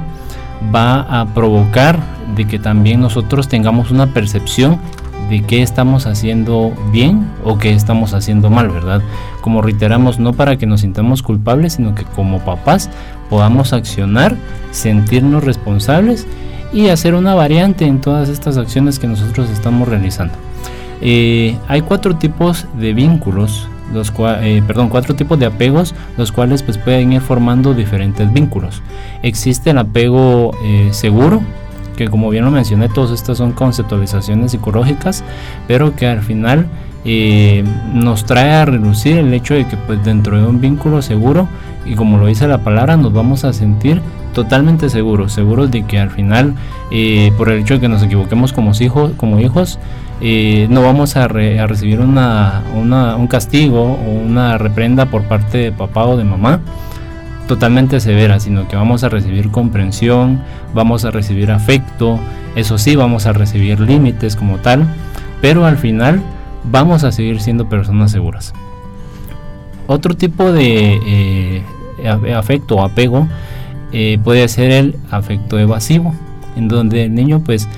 [0.74, 1.98] va a provocar
[2.36, 4.78] de que también nosotros tengamos una percepción
[5.30, 9.02] de qué estamos haciendo bien o qué estamos haciendo mal, ¿verdad?
[9.40, 12.90] Como reiteramos, no para que nos sintamos culpables, sino que como papás
[13.28, 14.36] podamos accionar,
[14.70, 16.26] sentirnos responsables
[16.72, 20.34] y hacer una variante en todas estas acciones que nosotros estamos realizando.
[21.00, 26.62] Eh, hay cuatro tipos de vínculos, los eh, perdón, cuatro tipos de apegos, los cuales
[26.62, 28.82] pues pueden ir formando diferentes vínculos.
[29.22, 31.42] Existe el apego eh, seguro,
[31.96, 35.24] que como bien lo mencioné, todas estas son conceptualizaciones psicológicas,
[35.66, 36.66] pero que al final
[37.94, 41.48] nos trae a reducir el hecho de que pues dentro de un vínculo seguro,
[41.84, 44.00] y como lo dice la palabra, nos vamos a sentir
[44.34, 46.54] totalmente seguros, seguros de que al final,
[46.90, 49.78] eh, por el hecho de que nos equivoquemos como hijos, como hijos
[50.20, 56.04] eh, no vamos a, recibir una, un castigo o una reprenda por parte de papá
[56.06, 56.60] o de mamá
[57.46, 60.40] totalmente severa, sino que vamos a recibir comprensión,
[60.74, 62.18] vamos a recibir afecto,
[62.54, 64.86] eso sí, vamos a recibir límites como tal,
[65.40, 66.22] pero al final
[66.64, 68.52] vamos a seguir siendo personas seguras.
[69.86, 71.62] Otro tipo de eh,
[72.34, 73.28] afecto o apego
[73.92, 76.14] eh, puede ser el afecto evasivo,
[76.56, 77.68] en donde el niño pues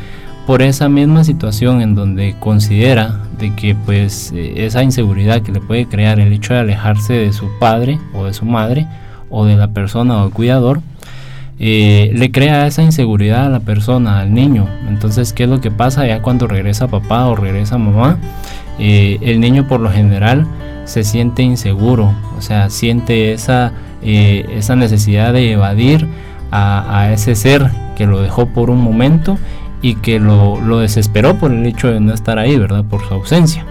[0.46, 5.60] por esa misma situación en donde considera de que pues eh, esa inseguridad que le
[5.60, 8.86] puede crear el hecho de alejarse de su padre o de su madre
[9.30, 10.80] o de la persona o el cuidador,
[11.58, 14.66] eh, le crea esa inseguridad a la persona, al niño.
[14.88, 18.18] Entonces, ¿qué es lo que pasa ya cuando regresa papá o regresa mamá?
[18.80, 20.46] el niño por lo general
[20.84, 26.06] se siente inseguro, o sea, siente esa eh, esa necesidad de evadir
[26.52, 29.36] a, ese ser que lo dejó por un momento
[29.82, 32.84] y que lo, lo, desesperó por el hecho de no estar ahí, ¿verdad?
[32.84, 33.66] Por su ausencia.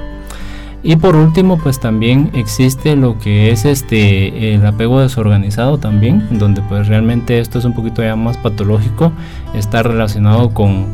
[0.84, 6.62] Y por último, pues también existe lo que es este el apego desorganizado también, donde
[6.62, 9.12] pues realmente esto es un poquito ya más patológico,
[9.54, 10.88] está relacionado con,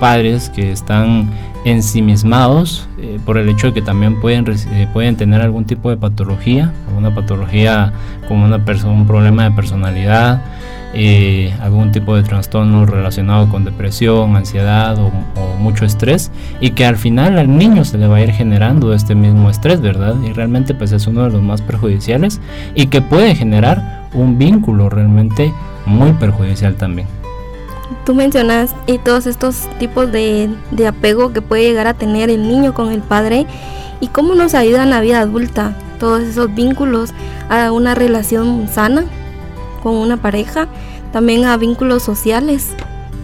[0.00, 1.30] padres que están
[1.64, 5.96] ensimismados eh, por el hecho de que también pueden, eh, pueden tener algún tipo de
[5.96, 7.92] patología, una patología
[8.28, 10.42] como una persona, un problema de personalidad,
[10.96, 15.10] eh, algún tipo de trastorno relacionado con depresión, ansiedad o,
[15.58, 19.14] mucho estrés y que al final al niño se le va a ir generando este
[19.14, 20.14] mismo estrés, ¿verdad?
[20.22, 22.38] Y realmente pues es uno de los más perjudiciales
[22.74, 25.54] y que puede generar un vínculo realmente
[25.86, 27.08] muy perjudicial también.
[28.04, 32.42] Tú mencionas y todos estos tipos de, de apego que puede llegar a tener el
[32.42, 33.46] niño con el padre
[34.00, 37.14] y cómo nos ayuda en la vida adulta todos esos vínculos
[37.48, 39.04] a una relación sana
[39.82, 40.68] con una pareja,
[41.12, 42.70] también a vínculos sociales,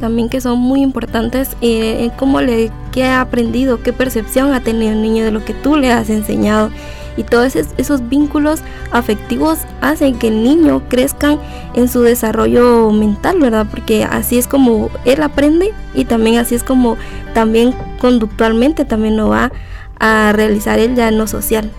[0.00, 4.92] también que son muy importantes, eh, cómo le, qué ha aprendido, qué percepción ha tenido
[4.92, 6.70] el niño de lo que tú le has enseñado
[7.20, 8.60] y todos esos, vínculos
[8.92, 11.36] afectivos hacen que el niño crezca
[11.74, 13.66] en su desarrollo mental, ¿verdad?
[13.70, 16.96] Porque así es como él aprende y también así es como
[17.34, 19.52] también conductualmente también lo va
[19.98, 21.70] a realizar en lo social.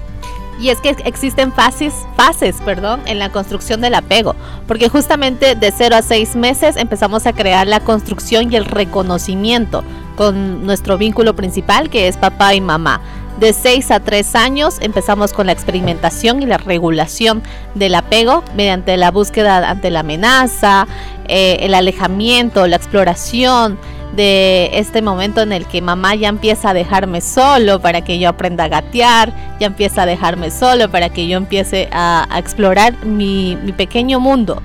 [0.59, 4.35] Y es que existen fases, fases, perdón, en la construcción del apego,
[4.67, 9.83] porque justamente de 0 a 6 meses empezamos a crear la construcción y el reconocimiento
[10.15, 13.01] con nuestro vínculo principal que es papá y mamá.
[13.41, 17.41] De 6 a 3 años empezamos con la experimentación y la regulación
[17.73, 20.87] del apego mediante la búsqueda ante la amenaza,
[21.27, 23.79] eh, el alejamiento, la exploración,
[24.13, 28.29] de este momento en el que mamá ya empieza a dejarme solo para que yo
[28.29, 33.57] aprenda a gatear, ya empieza a dejarme solo para que yo empiece a, explorar mi,
[33.77, 34.61] pequeño mundo.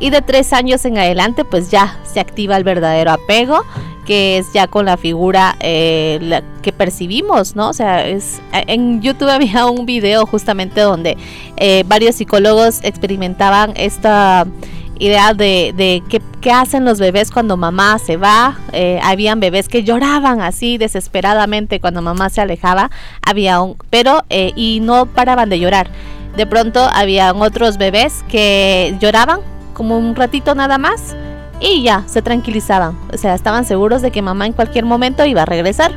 [0.00, 3.64] Y de tres años en adelante, pues ya se activa el verdadero apego,
[4.06, 7.68] que es ya con la figura eh, que percibimos, ¿no?
[7.68, 11.16] O sea, es, en YouTube había un video justamente donde
[11.58, 14.46] eh, varios psicólogos experimentaban esta
[15.00, 16.02] idea de, de
[16.40, 18.58] qué, hacen los bebés cuando mamá se va.
[18.72, 22.90] Eh, habían bebés que lloraban así desesperadamente cuando mamá se alejaba.
[23.22, 25.90] Había un, pero eh, y no paraban de llorar.
[26.36, 29.40] De pronto habían otros bebés que lloraban
[29.80, 31.16] como un ratito nada más
[31.58, 32.98] y ya se tranquilizaban.
[33.14, 35.92] O sea, estaban seguros de que mamá en cualquier momento iba a regresar.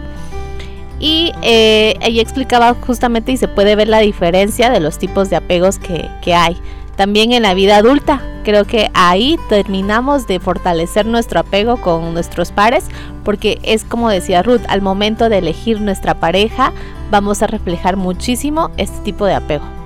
[1.02, 5.36] Y eh, ella explicaba justamente y se puede ver la diferencia de los tipos de
[5.36, 6.56] apegos que, que hay
[6.96, 8.22] también en la vida adulta.
[8.46, 12.86] Creo que ahí terminamos de fortalecer nuestro apego con nuestros pares,
[13.26, 16.72] porque es como decía Ruth, al momento de elegir nuestra pareja
[17.12, 19.83] vamos a reflejar muchísimo este tipo de apego.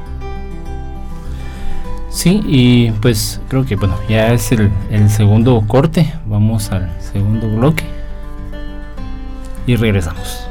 [2.17, 7.47] Sí, y pues creo que bueno, ya es el, el segundo corte, vamos al segundo
[7.47, 7.83] bloque
[9.67, 10.46] y regresamos.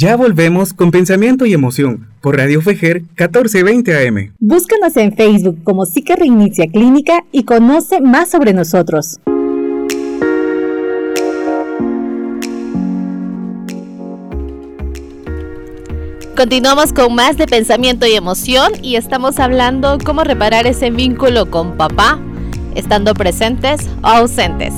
[0.00, 4.32] Ya volvemos con pensamiento y emoción por Radio Fejer 1420 AM.
[4.38, 9.18] Búscanos en Facebook como Psique Reinicia Clínica y conoce más sobre nosotros.
[16.36, 21.76] Continuamos con más de pensamiento y emoción y estamos hablando cómo reparar ese vínculo con
[21.76, 22.20] papá,
[22.76, 24.74] estando presentes o ausentes.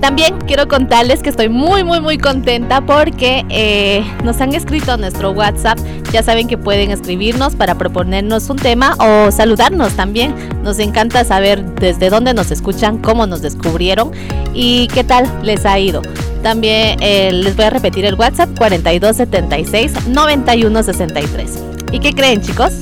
[0.00, 4.96] También quiero contarles que estoy muy, muy, muy contenta porque eh, nos han escrito a
[4.96, 5.78] nuestro WhatsApp.
[6.10, 10.34] Ya saben que pueden escribirnos para proponernos un tema o saludarnos también.
[10.62, 14.10] Nos encanta saber desde dónde nos escuchan, cómo nos descubrieron
[14.54, 16.00] y qué tal les ha ido.
[16.42, 21.58] También eh, les voy a repetir el WhatsApp 4276 9163.
[21.92, 22.72] ¿Y qué creen chicos?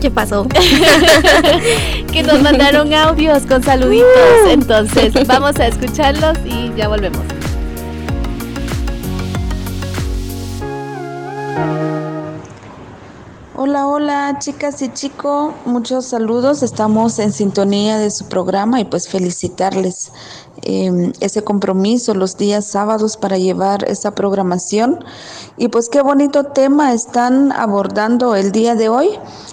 [0.00, 0.46] ¿Qué pasó?
[2.12, 4.06] que nos mandaron audios con saluditos.
[4.46, 4.48] Uh.
[4.48, 7.22] Entonces, vamos a escucharlos y ya volvemos.
[13.62, 19.06] Hola, hola chicas y chicos, muchos saludos, estamos en sintonía de su programa y pues
[19.06, 20.12] felicitarles
[20.62, 25.04] em, ese compromiso los días sábados para llevar esa programación.
[25.58, 29.10] Y pues qué bonito tema están abordando el día de hoy,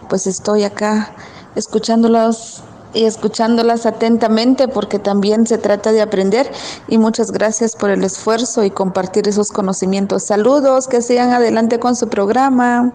[0.07, 1.13] pues estoy acá
[1.55, 6.49] escuchándolos y escuchándolas atentamente porque también se trata de aprender.
[6.87, 10.23] Y muchas gracias por el esfuerzo y compartir esos conocimientos.
[10.23, 12.93] Saludos, que sigan adelante con su programa.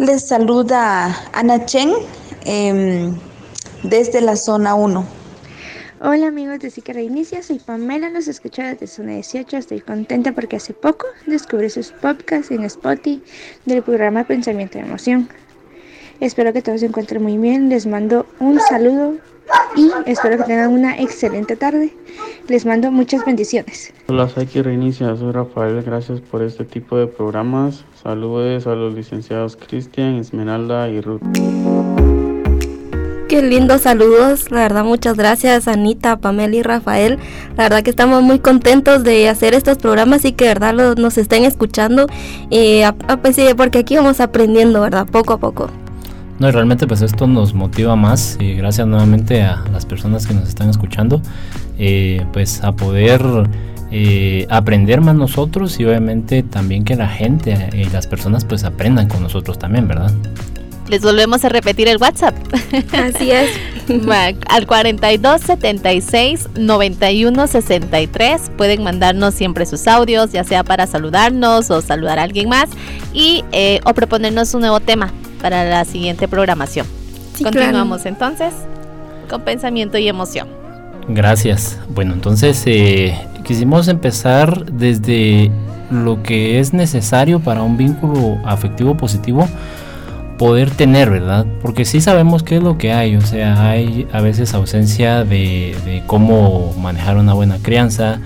[0.00, 1.92] Les saluda Ana Chen
[2.46, 3.14] em,
[3.82, 5.04] desde la zona 1.
[6.00, 10.56] Hola amigos de Sica Reinicia, soy Pamela, nos escucho desde Zona 18, estoy contenta porque
[10.56, 13.22] hace poco descubrí sus podcasts en Spotify
[13.66, 15.28] del programa Pensamiento de Emoción.
[16.18, 19.16] Espero que todos se encuentren muy bien, les mando un saludo
[19.76, 21.92] y espero que tengan una excelente tarde.
[22.48, 23.92] Les mando muchas bendiciones.
[24.08, 27.84] Hola, soy Reinicia, soy Rafael, gracias por este tipo de programas.
[28.02, 31.20] Saludos a los licenciados Cristian, Esmeralda y Ruth.
[33.28, 37.16] Qué lindos saludos, la verdad muchas gracias Anita, Pamela y Rafael.
[37.56, 41.16] La verdad que estamos muy contentos de hacer estos programas y que de verdad nos
[41.16, 42.06] estén escuchando,
[42.50, 42.90] eh,
[43.22, 45.06] pues porque aquí vamos aprendiendo, ¿verdad?
[45.06, 45.70] Poco a poco.
[46.40, 50.32] No, y realmente pues esto nos motiva más y gracias nuevamente a las personas que
[50.32, 51.20] nos están escuchando,
[51.78, 53.20] eh, pues a poder
[53.90, 59.06] eh, aprender más nosotros y obviamente también que la gente y las personas pues aprendan
[59.06, 60.12] con nosotros también, ¿verdad?
[60.88, 62.34] Les volvemos a repetir el WhatsApp.
[62.94, 63.50] Así es.
[64.48, 71.82] Al 42 76 91 63 pueden mandarnos siempre sus audios, ya sea para saludarnos o
[71.82, 72.70] saludar a alguien más
[73.12, 76.86] y eh, o proponernos un nuevo tema para la siguiente programación.
[77.42, 78.52] Continuamos entonces
[79.28, 80.48] con pensamiento y emoción.
[81.08, 81.78] Gracias.
[81.88, 85.50] Bueno, entonces eh, quisimos empezar desde
[85.90, 89.48] lo que es necesario para un vínculo afectivo positivo
[90.40, 91.44] poder tener, ¿verdad?
[91.60, 96.02] Porque sí sabemos qué es lo que hay, o sea, hay a veces ausencia de,
[96.06, 98.20] cómo manejar una buena crianza,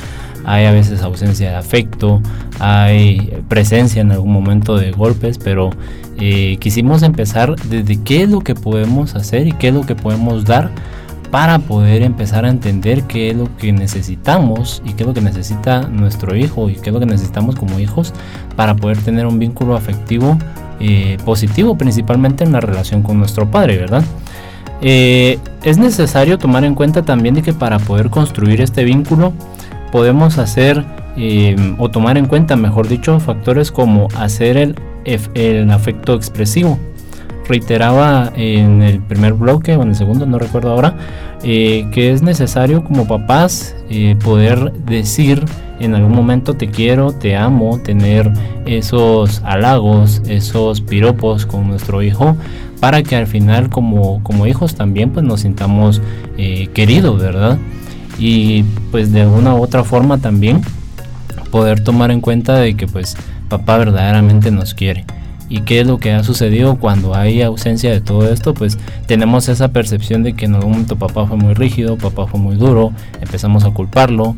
[0.44, 2.20] hay a veces ausencia de afecto,
[2.60, 5.70] hay presencia en algún momento de golpes, pero
[6.18, 9.94] eh, quisimos empezar desde qué es lo que podemos hacer y qué es lo que
[9.94, 10.70] podemos dar
[11.30, 15.20] para poder empezar a entender qué es lo que necesitamos y qué es lo que
[15.20, 18.12] necesita nuestro hijo y qué es lo que necesitamos como hijos
[18.54, 20.38] para poder tener un vínculo afectivo
[20.78, 24.04] eh, positivo, principalmente en la relación con nuestro padre, ¿verdad?
[24.80, 29.32] Eh, es necesario tomar en cuenta también de que para poder construir este vínculo
[29.94, 30.84] podemos hacer
[31.16, 34.74] eh, o tomar en cuenta, mejor dicho, factores como hacer el,
[35.34, 36.80] el afecto expresivo,
[37.46, 40.96] reiteraba en el primer bloque o en el segundo, no recuerdo ahora,
[41.44, 45.44] eh, que es necesario como papás eh, poder decir
[45.78, 48.32] en algún momento te quiero, te amo, tener
[48.66, 52.36] esos halagos, esos piropos con nuestro hijo
[52.80, 56.02] para que al final como, como hijos también pues nos sintamos
[56.74, 57.58] queridos, ¿verdad?
[58.18, 60.62] Y pues de una u otra forma también
[61.50, 63.16] poder tomar en cuenta de que pues
[63.48, 65.04] papá verdaderamente nos quiere.
[65.48, 69.48] Y qué es lo que ha sucedido cuando hay ausencia de todo esto, pues tenemos
[69.48, 72.92] esa percepción de que en algún momento papá fue muy rígido, papá fue muy duro,
[73.20, 74.36] empezamos a culparlo,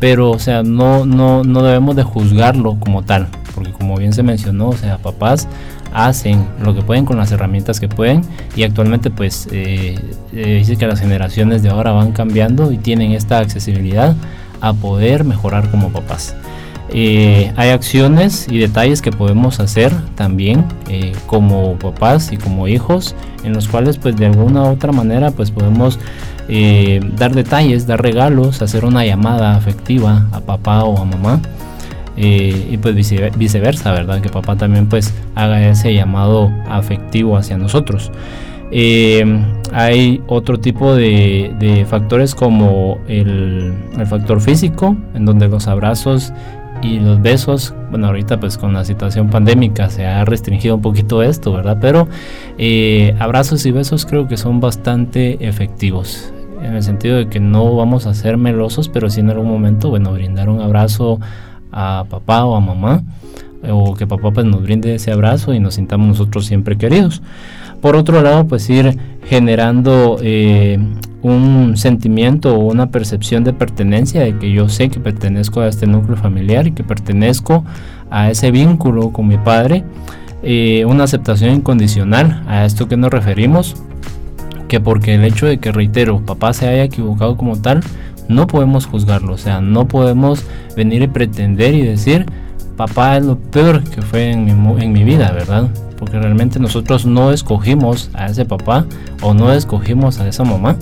[0.00, 4.22] pero o sea, no, no, no debemos de juzgarlo como tal, porque como bien se
[4.22, 5.48] mencionó, o sea, papás
[5.92, 8.22] hacen lo que pueden con las herramientas que pueden
[8.56, 9.98] y actualmente pues eh,
[10.32, 14.14] eh, dice que las generaciones de ahora van cambiando y tienen esta accesibilidad
[14.60, 16.34] a poder mejorar como papás.
[16.90, 20.64] Eh, hay acciones y detalles que podemos hacer también
[21.26, 25.50] como papás y como hijos en los cuales pues de alguna u otra manera pues
[25.50, 25.98] podemos
[26.48, 31.40] eh, dar detalles, dar regalos, hacer una llamada afectiva a papá o a mamá
[32.20, 32.96] y pues
[33.36, 34.20] viceversa, ¿verdad?
[34.20, 38.10] Que papá también pues haga ese llamado afectivo hacia nosotros.
[39.72, 43.72] hay otro tipo de, factores como el,
[44.08, 46.32] factor físico, en donde los abrazos
[46.82, 51.22] y los besos, bueno, ahorita pues con la situación pandémica se ha restringido un poquito
[51.22, 51.78] esto, ¿verdad?
[51.80, 52.08] Pero
[52.56, 56.32] eh, abrazos y besos creo que son bastante efectivos,
[56.68, 59.88] en el sentido de que no vamos a ser melosos, pero sí en algún momento,
[59.90, 61.18] bueno, brindar un abrazo
[61.72, 63.02] a papá o a mamá,
[63.68, 67.22] o que papá pues nos brinde ese abrazo y nos sintamos nosotros siempre queridos.
[67.80, 70.78] Por otro lado, pues ir generando eh,
[71.22, 75.86] un sentimiento o una percepción de pertenencia, de que yo sé que pertenezco a este
[75.86, 77.64] núcleo familiar y que pertenezco
[78.10, 79.84] a ese vínculo con mi padre.
[80.42, 83.74] Eh, una aceptación incondicional, a esto que nos referimos,
[84.68, 87.80] que porque el hecho de que, reitero, papá se haya equivocado como tal,
[88.28, 90.44] no podemos juzgarlo, o sea, no podemos
[90.76, 92.26] venir y pretender y decir,
[92.76, 95.68] papá es lo peor que fue en mi, en mi vida, ¿verdad?
[95.98, 98.86] porque realmente nosotros no escogimos a ese papá
[99.20, 100.76] o no escogimos a esa mamá.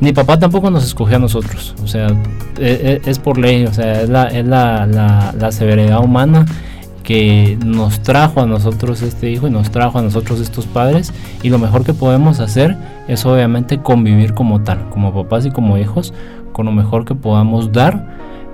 [0.00, 2.08] Ni papá tampoco nos escogió a nosotros, o sea,
[2.58, 6.44] e, e, es, por ley, o sea, es, la, es la, la, severidad humana
[7.02, 11.50] que nos trajo a nosotros este hijo y nos trajo a nosotros estos padres y
[11.50, 12.76] lo mejor que podemos hacer
[13.08, 16.14] es obviamente convivir como tal, como papás y como hijos,
[16.52, 18.06] con lo mejor que podamos dar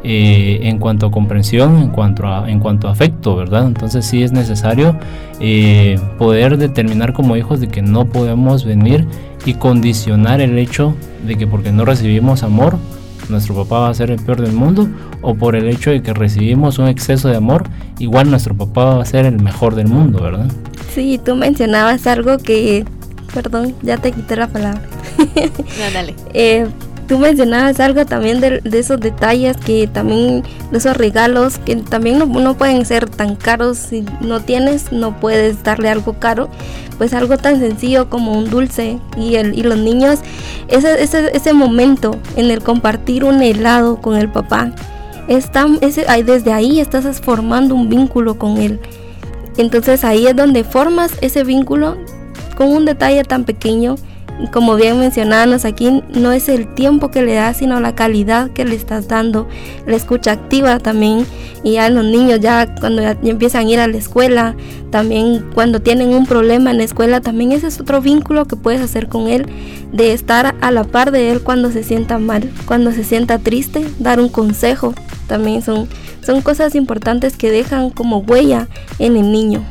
[0.04, 3.66] eh, en cuanto a comprensión, en cuanto a, en cuanto afecto, ¿verdad?
[3.66, 4.96] Entonces sí es necesario
[5.40, 9.06] eh, poder determinar como hijos de que no podemos venir
[9.44, 10.94] y condicionar el hecho
[11.26, 12.78] de que porque no recibimos amor,
[13.30, 14.88] nuestro papá va a ser el peor del mundo,
[15.22, 17.64] o por el hecho de que recibimos un exceso de amor,
[17.98, 20.50] igual nuestro papá va a ser el mejor del mundo, ¿verdad?
[20.94, 22.84] Sí, tú mencionabas algo que,
[23.32, 24.82] perdón, ya te quité la palabra.
[25.18, 26.14] No, dale.
[26.34, 26.66] eh,
[27.08, 32.54] tú mencionabas algo también de, esos detalles que también, de esos regalos que también no,
[32.56, 33.78] pueden ser tan caros.
[33.78, 36.48] Si no tienes, no puedes darle algo caro.
[36.98, 40.18] Pues algo tan sencillo como un dulce y, el, y los niños,
[40.68, 44.72] ese, ese, ese momento en el compartir un helado con el papá,
[45.28, 48.80] está, ese, desde ahí estás formando un vínculo con él.
[49.56, 51.96] Entonces ahí es donde formas ese vínculo
[52.56, 53.96] con un detalle tan pequeño
[54.52, 58.64] como bien mencionábamos aquí, no es el tiempo que le das, sino la calidad que
[58.64, 59.48] le estás dando,
[59.86, 61.26] la escucha activa también.
[61.64, 64.54] Y ya los niños ya cuando ya empiezan a ir a la escuela,
[64.90, 68.80] también cuando tienen un problema en la escuela, también ese es otro vínculo que puedes
[68.80, 69.46] hacer con él,
[69.92, 73.84] de estar a la par de él cuando se sienta mal, cuando se sienta triste,
[73.98, 74.94] dar un consejo.
[75.26, 75.88] También son,
[76.24, 78.68] son cosas importantes que dejan como huella
[78.98, 79.64] en el niño.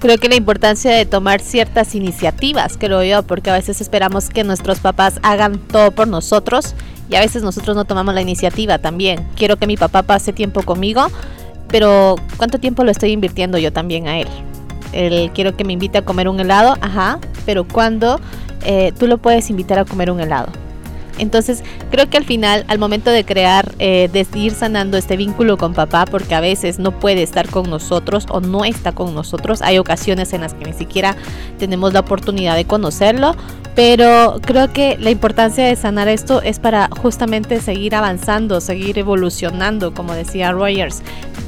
[0.00, 4.42] Creo que la importancia de tomar ciertas iniciativas, creo yo, porque a veces esperamos que
[4.42, 6.74] nuestros papás hagan todo por nosotros
[7.08, 9.28] y a veces nosotros no tomamos la iniciativa también.
[9.36, 11.06] Quiero que mi papá pase tiempo conmigo,
[11.68, 14.28] pero ¿cuánto tiempo lo estoy invirtiendo yo también a él?
[14.92, 18.18] Él quiero que me invite a comer un helado, ajá, pero ¿cuándo
[18.64, 20.48] eh, tú lo puedes invitar a comer un helado?
[21.18, 25.56] Entonces, creo que al final, al momento de crear, eh, de ir sanando este vínculo
[25.56, 29.62] con papá, porque a veces no puede estar con nosotros o no está con nosotros,
[29.62, 31.16] hay ocasiones en las que ni siquiera
[31.58, 33.34] tenemos la oportunidad de conocerlo,
[33.74, 39.94] pero creo que la importancia de sanar esto es para justamente seguir avanzando, seguir evolucionando,
[39.94, 41.02] como decía Rogers.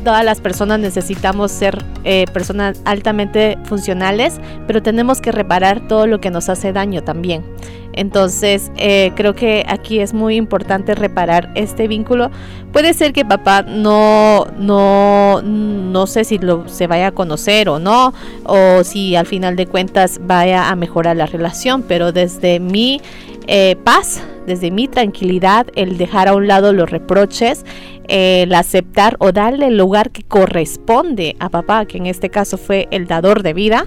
[0.05, 6.21] Todas las personas necesitamos ser eh, personas altamente funcionales, pero tenemos que reparar todo lo
[6.21, 7.45] que nos hace daño también.
[7.93, 12.30] Entonces, eh, creo que aquí es muy importante reparar este vínculo.
[12.72, 17.78] Puede ser que papá no, no, no sé si lo, se vaya a conocer o
[17.78, 18.14] no,
[18.45, 23.01] o si al final de cuentas vaya a mejorar la relación, pero desde mi
[23.47, 27.64] eh, paz, desde mi tranquilidad, el dejar a un lado los reproches,
[28.09, 32.88] el aceptar o darle el lugar que corresponde a papá, que en este caso fue
[32.90, 33.86] el dador de vida,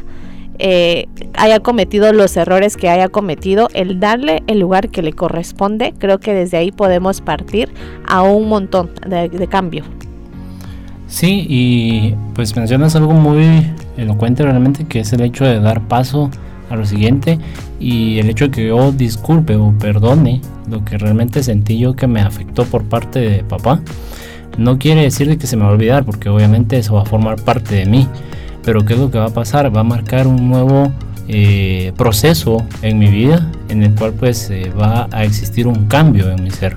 [0.59, 5.93] eh, haya cometido los errores que haya cometido, el darle el lugar que le corresponde,
[5.97, 7.69] creo que desde ahí podemos partir
[8.07, 9.83] a un montón de, cambio.
[11.07, 13.65] Sí, y pues mencionas algo muy
[13.97, 16.31] elocuente realmente, que es el hecho de dar paso
[16.69, 17.37] a lo siguiente
[17.79, 22.07] y el hecho de que yo disculpe o perdone lo que realmente sentí yo que
[22.07, 23.81] me afectó por parte de papá.
[24.57, 27.41] No quiere decir que se me va a olvidar, porque obviamente eso va a formar
[27.41, 28.07] parte de mí
[28.65, 29.73] pero ¿qué es lo que va a pasar?
[29.73, 30.91] Va a marcar un nuevo
[31.27, 36.29] eh, proceso en mi vida en el cual pues eh, va a existir un cambio
[36.29, 36.75] en mi ser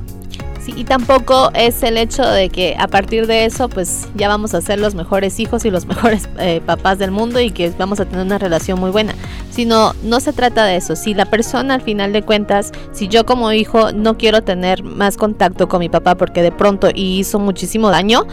[0.76, 4.61] y tampoco es el hecho de que a partir de eso pues ya vamos a
[4.61, 8.05] ser los mejores hijos y los mejores eh, papás del mundo y que vamos a
[8.05, 9.14] tener una relación muy buena,
[9.51, 10.97] sino no se trata de eso.
[10.97, 15.16] Si la persona al final de cuentas, si yo como hijo no quiero tener más
[15.16, 18.26] contacto con mi papá porque de pronto hizo muchísimo daño,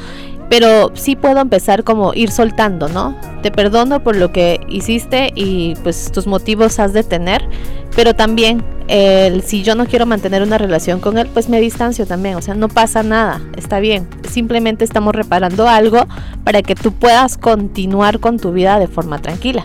[0.49, 3.15] pero sí puedo empezar como ir soltando, ¿no?
[3.41, 7.43] Te perdono por lo que hiciste y pues tus motivos has de tener,
[7.95, 12.05] pero también el, si yo no quiero mantener una relación con él, pues me distancio
[12.05, 16.05] también, o sea, no pasa nada, está bien, simplemente estamos reparando algo
[16.43, 19.63] para que tú puedas continuar con tu vida de forma tranquila.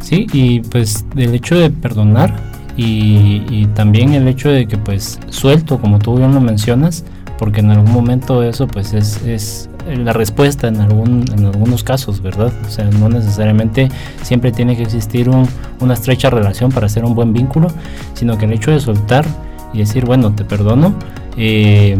[0.00, 2.34] Sí, y pues el hecho de perdonar
[2.76, 7.04] y, también el hecho de que pues suelto, como tú bien lo mencionas,
[7.36, 12.20] porque en algún momento eso pues es, es la respuesta en, algún, en algunos casos,
[12.22, 12.52] ¿verdad?
[12.66, 13.88] O sea, no necesariamente
[14.22, 15.48] siempre tiene que existir un,
[15.80, 17.68] una estrecha relación para hacer un buen vínculo,
[18.14, 19.24] sino que el hecho de soltar
[19.72, 20.94] y decir, bueno, te perdono,
[21.36, 21.96] eh,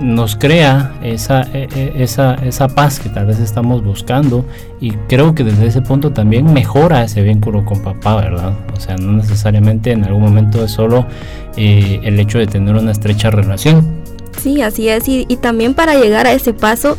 [0.00, 4.44] nos crea esa, e, e, esa, esa paz que tal vez estamos buscando
[4.80, 8.54] y creo que desde ese punto también mejora ese vínculo con papá, ¿verdad?
[8.74, 11.06] O sea, no necesariamente en algún momento es solo
[11.56, 14.00] eh, el hecho de tener una estrecha relación,
[14.40, 15.06] Sí, así es.
[15.06, 16.96] Y, también para llegar a ese paso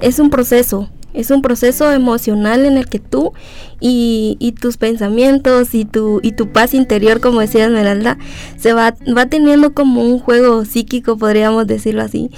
[0.00, 0.88] es un proceso.
[1.14, 3.32] Es un proceso emocional en el que tú
[3.80, 8.18] y, tus pensamientos y tu, y tu paz interior, como decía Esmeralda,
[8.56, 12.30] se va, va teniendo como un juego psíquico, podríamos decirlo así.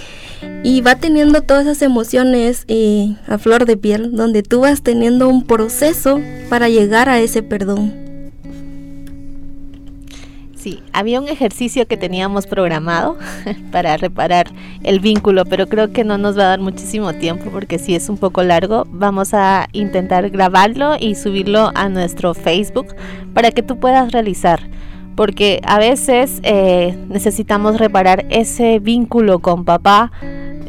[0.64, 5.28] Y va teniendo todas esas emociones eh, a flor de piel, donde tú vas teniendo
[5.28, 8.09] un proceso para llegar a ese perdón.
[10.60, 13.16] Sí, había un ejercicio que teníamos programado
[13.72, 14.48] para reparar
[14.82, 18.10] el vínculo, pero creo que no nos va a dar muchísimo tiempo porque si es
[18.10, 18.86] un poco largo.
[18.90, 22.94] Vamos a intentar grabarlo y subirlo a nuestro Facebook
[23.32, 24.60] para que tú puedas realizar.
[25.16, 30.12] Porque a veces eh, necesitamos reparar ese vínculo con papá.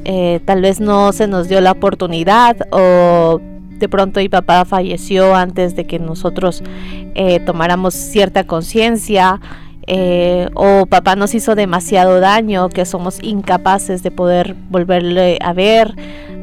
[0.06, 3.42] Eh, tal vez no se nos dio la oportunidad o
[3.78, 6.64] de pronto mi papá falleció antes de que nosotros
[7.14, 9.42] eh, tomáramos cierta conciencia
[9.88, 15.96] eh, o papá nos hizo demasiado daño, que somos incapaces de poder volverle a ver.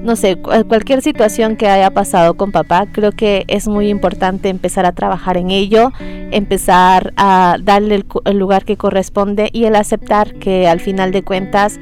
[0.02, 4.86] No sé, cualquier situación que haya pasado con papá, creo que es muy importante empezar
[4.86, 10.68] a trabajar en ello, empezar a darle el, lugar que corresponde y el aceptar que
[10.68, 11.80] al final de cuentas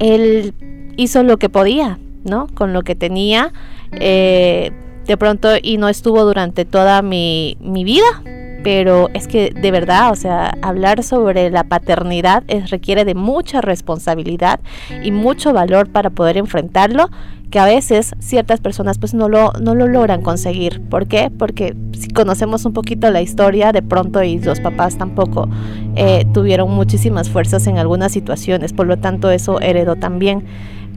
[0.00, 0.54] él
[0.96, 2.48] hizo lo que podía, ¿no?
[2.48, 3.52] Con lo que tenía.
[3.92, 4.72] Eh,
[5.06, 8.22] de pronto y no estuvo durante toda mi, mi vida,
[8.62, 13.60] pero es que de verdad, o sea, hablar sobre la paternidad es, requiere de mucha
[13.60, 14.60] responsabilidad
[15.02, 17.10] y mucho valor para poder enfrentarlo,
[17.50, 20.80] que a veces ciertas personas pues no lo, no lo logran conseguir.
[20.88, 21.30] ¿Por qué?
[21.30, 25.48] Porque si conocemos un poquito la historia, de pronto y los papás tampoco
[25.94, 30.44] eh, tuvieron muchísimas fuerzas en algunas situaciones, por lo tanto eso heredó también.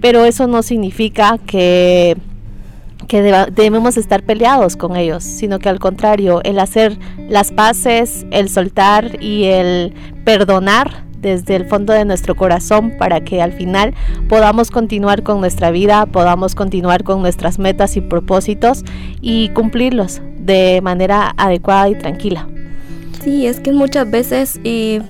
[0.01, 2.15] Pero eso no significa que
[3.07, 6.97] que debemos estar peleados con ellos, sino que al contrario, el hacer
[7.29, 9.93] las paces, el soltar y el
[10.23, 13.93] perdonar desde el fondo de nuestro corazón para que al final
[14.29, 18.83] podamos continuar con nuestra vida, podamos continuar con nuestras metas y propósitos
[19.21, 22.47] y cumplirlos de manera adecuada y tranquila.
[23.23, 25.01] Sí, es que muchas veces eh,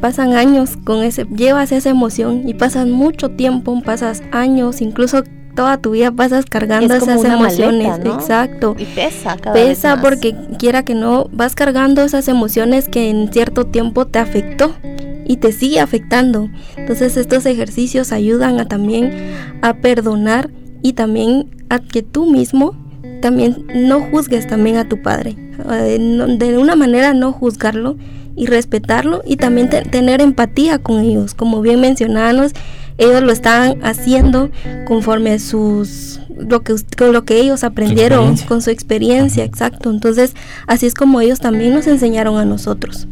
[0.00, 5.22] pasan años con ese, llevas esa emoción y pasas mucho tiempo, pasas años, incluso
[5.56, 7.98] toda tu vida pasas cargando esas emociones.
[8.04, 8.76] Exacto.
[8.78, 13.66] Y pesa cada Pesa porque quiera que no, vas cargando esas emociones que en cierto
[13.66, 14.76] tiempo te afectó
[15.24, 16.48] y te sigue afectando.
[16.76, 20.50] Entonces estos ejercicios ayudan a también a perdonar
[20.82, 22.76] y también a que tú mismo
[23.20, 25.34] también no juzgues también a tu padre.
[25.70, 25.98] Eh,
[26.38, 27.96] de una manera no juzgarlo
[28.36, 31.34] y respetarlo y también tener empatía con ellos.
[31.34, 32.52] Como bien mencionábamos,
[32.98, 34.50] ellos lo están haciendo
[34.86, 39.90] conforme a sus lo que con lo que ellos aprendieron con su experiencia, exacto.
[39.90, 40.34] Entonces,
[40.66, 43.06] así es como ellos también nos enseñaron a nosotros.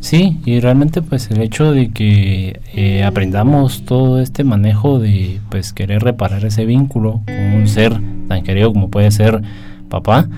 [0.00, 5.72] Sí, y realmente pues el hecho de que eh, aprendamos todo este manejo de pues
[5.72, 9.42] querer reparar ese vínculo con un ser tan querido como puede ser
[9.88, 10.28] papá,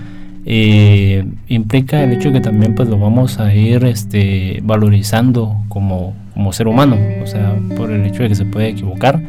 [0.47, 6.55] eh, implica el hecho que también pues lo vamos a ir este, valorizando como, como
[6.55, 9.21] ser humano, o sea, por el hecho de que se puede equivocar,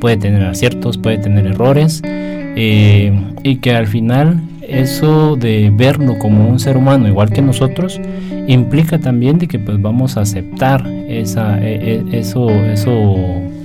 [0.00, 6.48] puede tener aciertos, puede tener errores, eh, y que al final eso de verlo como
[6.48, 8.00] un ser humano igual que nosotros
[8.48, 13.16] implica también de que pues vamos a aceptar esa, e, e, eso, eso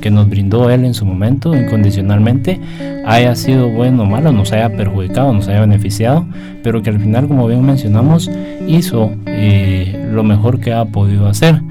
[0.02, 2.60] que nos brindó él en su momento incondicionalmente,
[3.06, 6.26] haya sido bueno o malo, nos haya perjudicado, nos haya beneficiado,
[6.64, 8.30] pero que al final, como bien mencionamos,
[8.68, 11.62] hizo eh, lo mejor que ha podido hacer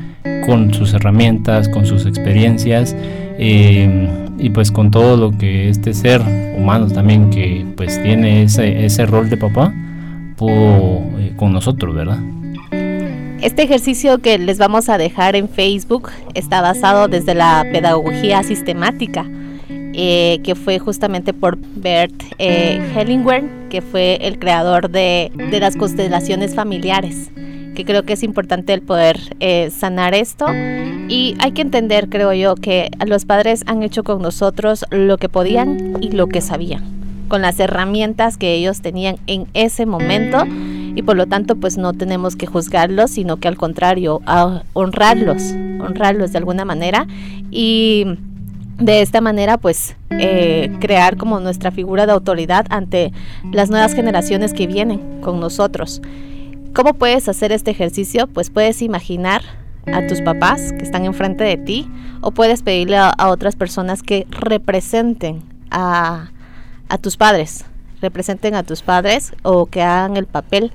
[0.46, 2.96] con sus herramientas, con sus experiencias
[3.38, 4.08] eh,
[4.38, 6.22] y pues con todo lo que este ser
[6.56, 9.72] humano también que pues tiene ese, ese rol de papá
[10.36, 12.18] pudo eh, con nosotros, ¿verdad?
[13.42, 19.24] Este ejercicio que les vamos a dejar en Facebook está basado desde la pedagogía sistemática,
[19.94, 26.54] eh, que fue justamente por Bert eh, Hellinger, que fue el creador de, las constelaciones
[26.54, 27.30] familiares
[27.74, 30.46] que creo que es importante el poder eh, sanar esto.
[31.08, 35.30] Y hay que entender, creo yo, que los padres han hecho con nosotros lo que
[35.30, 36.82] podían y lo que sabían,
[37.28, 40.44] con las herramientas que ellos tenían en ese momento
[40.94, 45.42] y por lo tanto pues no tenemos que juzgarlos, sino que al contrario, a honrarlos,
[45.80, 47.06] honrarlos de alguna manera
[47.50, 48.06] y
[48.78, 53.12] de esta manera pues eh, crear como nuestra figura de autoridad ante
[53.52, 56.00] las nuevas generaciones que vienen con nosotros.
[56.74, 58.26] ¿Cómo puedes hacer este ejercicio?
[58.26, 59.42] Pues puedes imaginar
[59.86, 61.88] a tus papás que están enfrente de ti
[62.20, 66.30] o puedes pedirle a, otras personas que representen a,
[66.88, 67.64] a tus padres,
[68.00, 70.72] representen a tus padres o que hagan el papel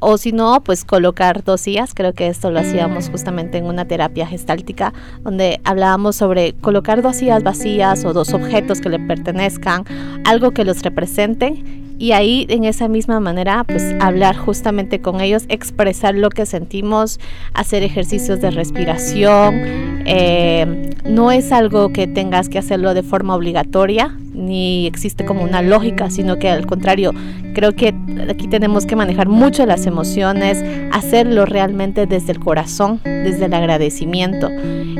[0.00, 1.92] o si no, pues colocar dos sillas.
[1.94, 4.92] Creo que esto lo hacíamos justamente en una terapia gestáltica,
[5.22, 9.84] donde hablábamos sobre colocar dos sillas vacías o dos objetos que le pertenezcan,
[10.24, 15.44] algo que los representen y ahí en esa misma manera pues hablar justamente con ellos,
[15.50, 17.20] expresar lo que sentimos,
[17.52, 19.60] hacer ejercicios de respiración.
[20.06, 25.60] Eh, no es algo que tengas que hacerlo de forma obligatoria, ni existe como una
[25.60, 27.12] lógica, sino que al contrario,
[27.54, 27.94] creo que
[28.28, 34.48] aquí tenemos que manejar mucho las emociones, hacerlo realmente desde el corazón, desde el agradecimiento.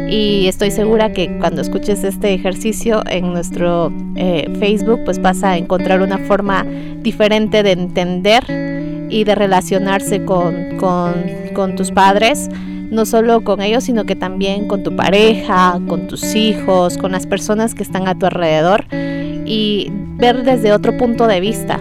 [0.09, 5.57] Y estoy segura que cuando escuches este ejercicio en nuestro eh, Facebook, pues vas a
[5.57, 6.67] encontrar una forma
[7.03, 12.49] diferente de entender y de relacionarse con, con, tus padres,
[12.91, 17.27] no solo con ellos, sino que también con tu pareja, con tus hijos, con las
[17.27, 21.81] personas que están a tu alrededor y ver desde otro punto de vista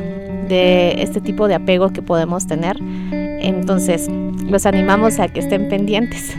[0.50, 2.78] de este tipo de apego que podemos tener.
[3.12, 4.10] Entonces,
[4.50, 6.36] los animamos a que estén pendientes.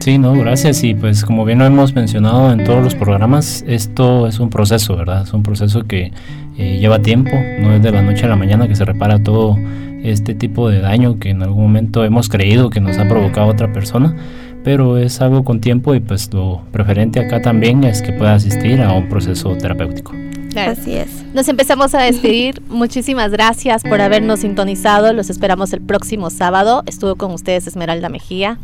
[0.00, 0.82] Sí, no, gracias.
[0.82, 4.96] Y pues como bien lo hemos mencionado en todos los programas, esto es un proceso,
[4.96, 5.24] ¿verdad?
[5.24, 6.12] Es un proceso que
[6.60, 9.56] eh, lleva tiempo, no es de la noche a la mañana que se repara todo
[10.04, 13.72] este tipo de daño que en algún momento hemos creído que nos ha provocado otra
[13.72, 14.14] persona,
[14.62, 18.82] pero es algo con tiempo y pues lo preferente acá también es que pueda asistir
[18.82, 20.12] a un proceso terapéutico.
[20.54, 21.24] Así es.
[21.32, 22.60] Nos empezamos a despedir.
[22.68, 25.14] Muchísimas gracias por habernos sintonizado.
[25.14, 26.82] Los esperamos el próximo sábado.
[26.84, 28.58] Estuvo con ustedes Esmeralda Mejía.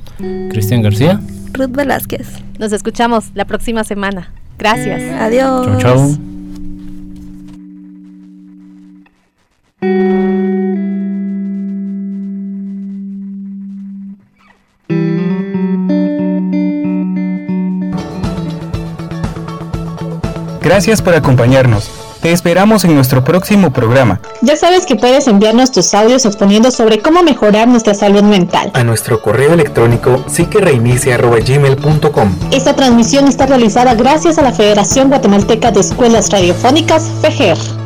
[0.51, 1.20] Cristian García.
[1.55, 2.28] Ruth Velázquez.
[2.59, 4.32] Nos escuchamos la próxima semana.
[4.59, 5.01] Gracias.
[5.18, 5.64] Adiós.
[5.64, 6.26] Chau, chau.
[20.66, 21.88] Gracias por acompañarnos.
[22.20, 24.18] Te esperamos en nuestro próximo programa.
[24.42, 28.72] Ya sabes que puedes enviarnos tus audios exponiendo sobre cómo mejorar nuestra salud mental.
[28.74, 35.78] A nuestro correo electrónico psiquereinicia.gmail.com Esta transmisión está realizada gracias a la Federación Guatemalteca de
[35.78, 37.86] Escuelas Radiofónicas, FEGER.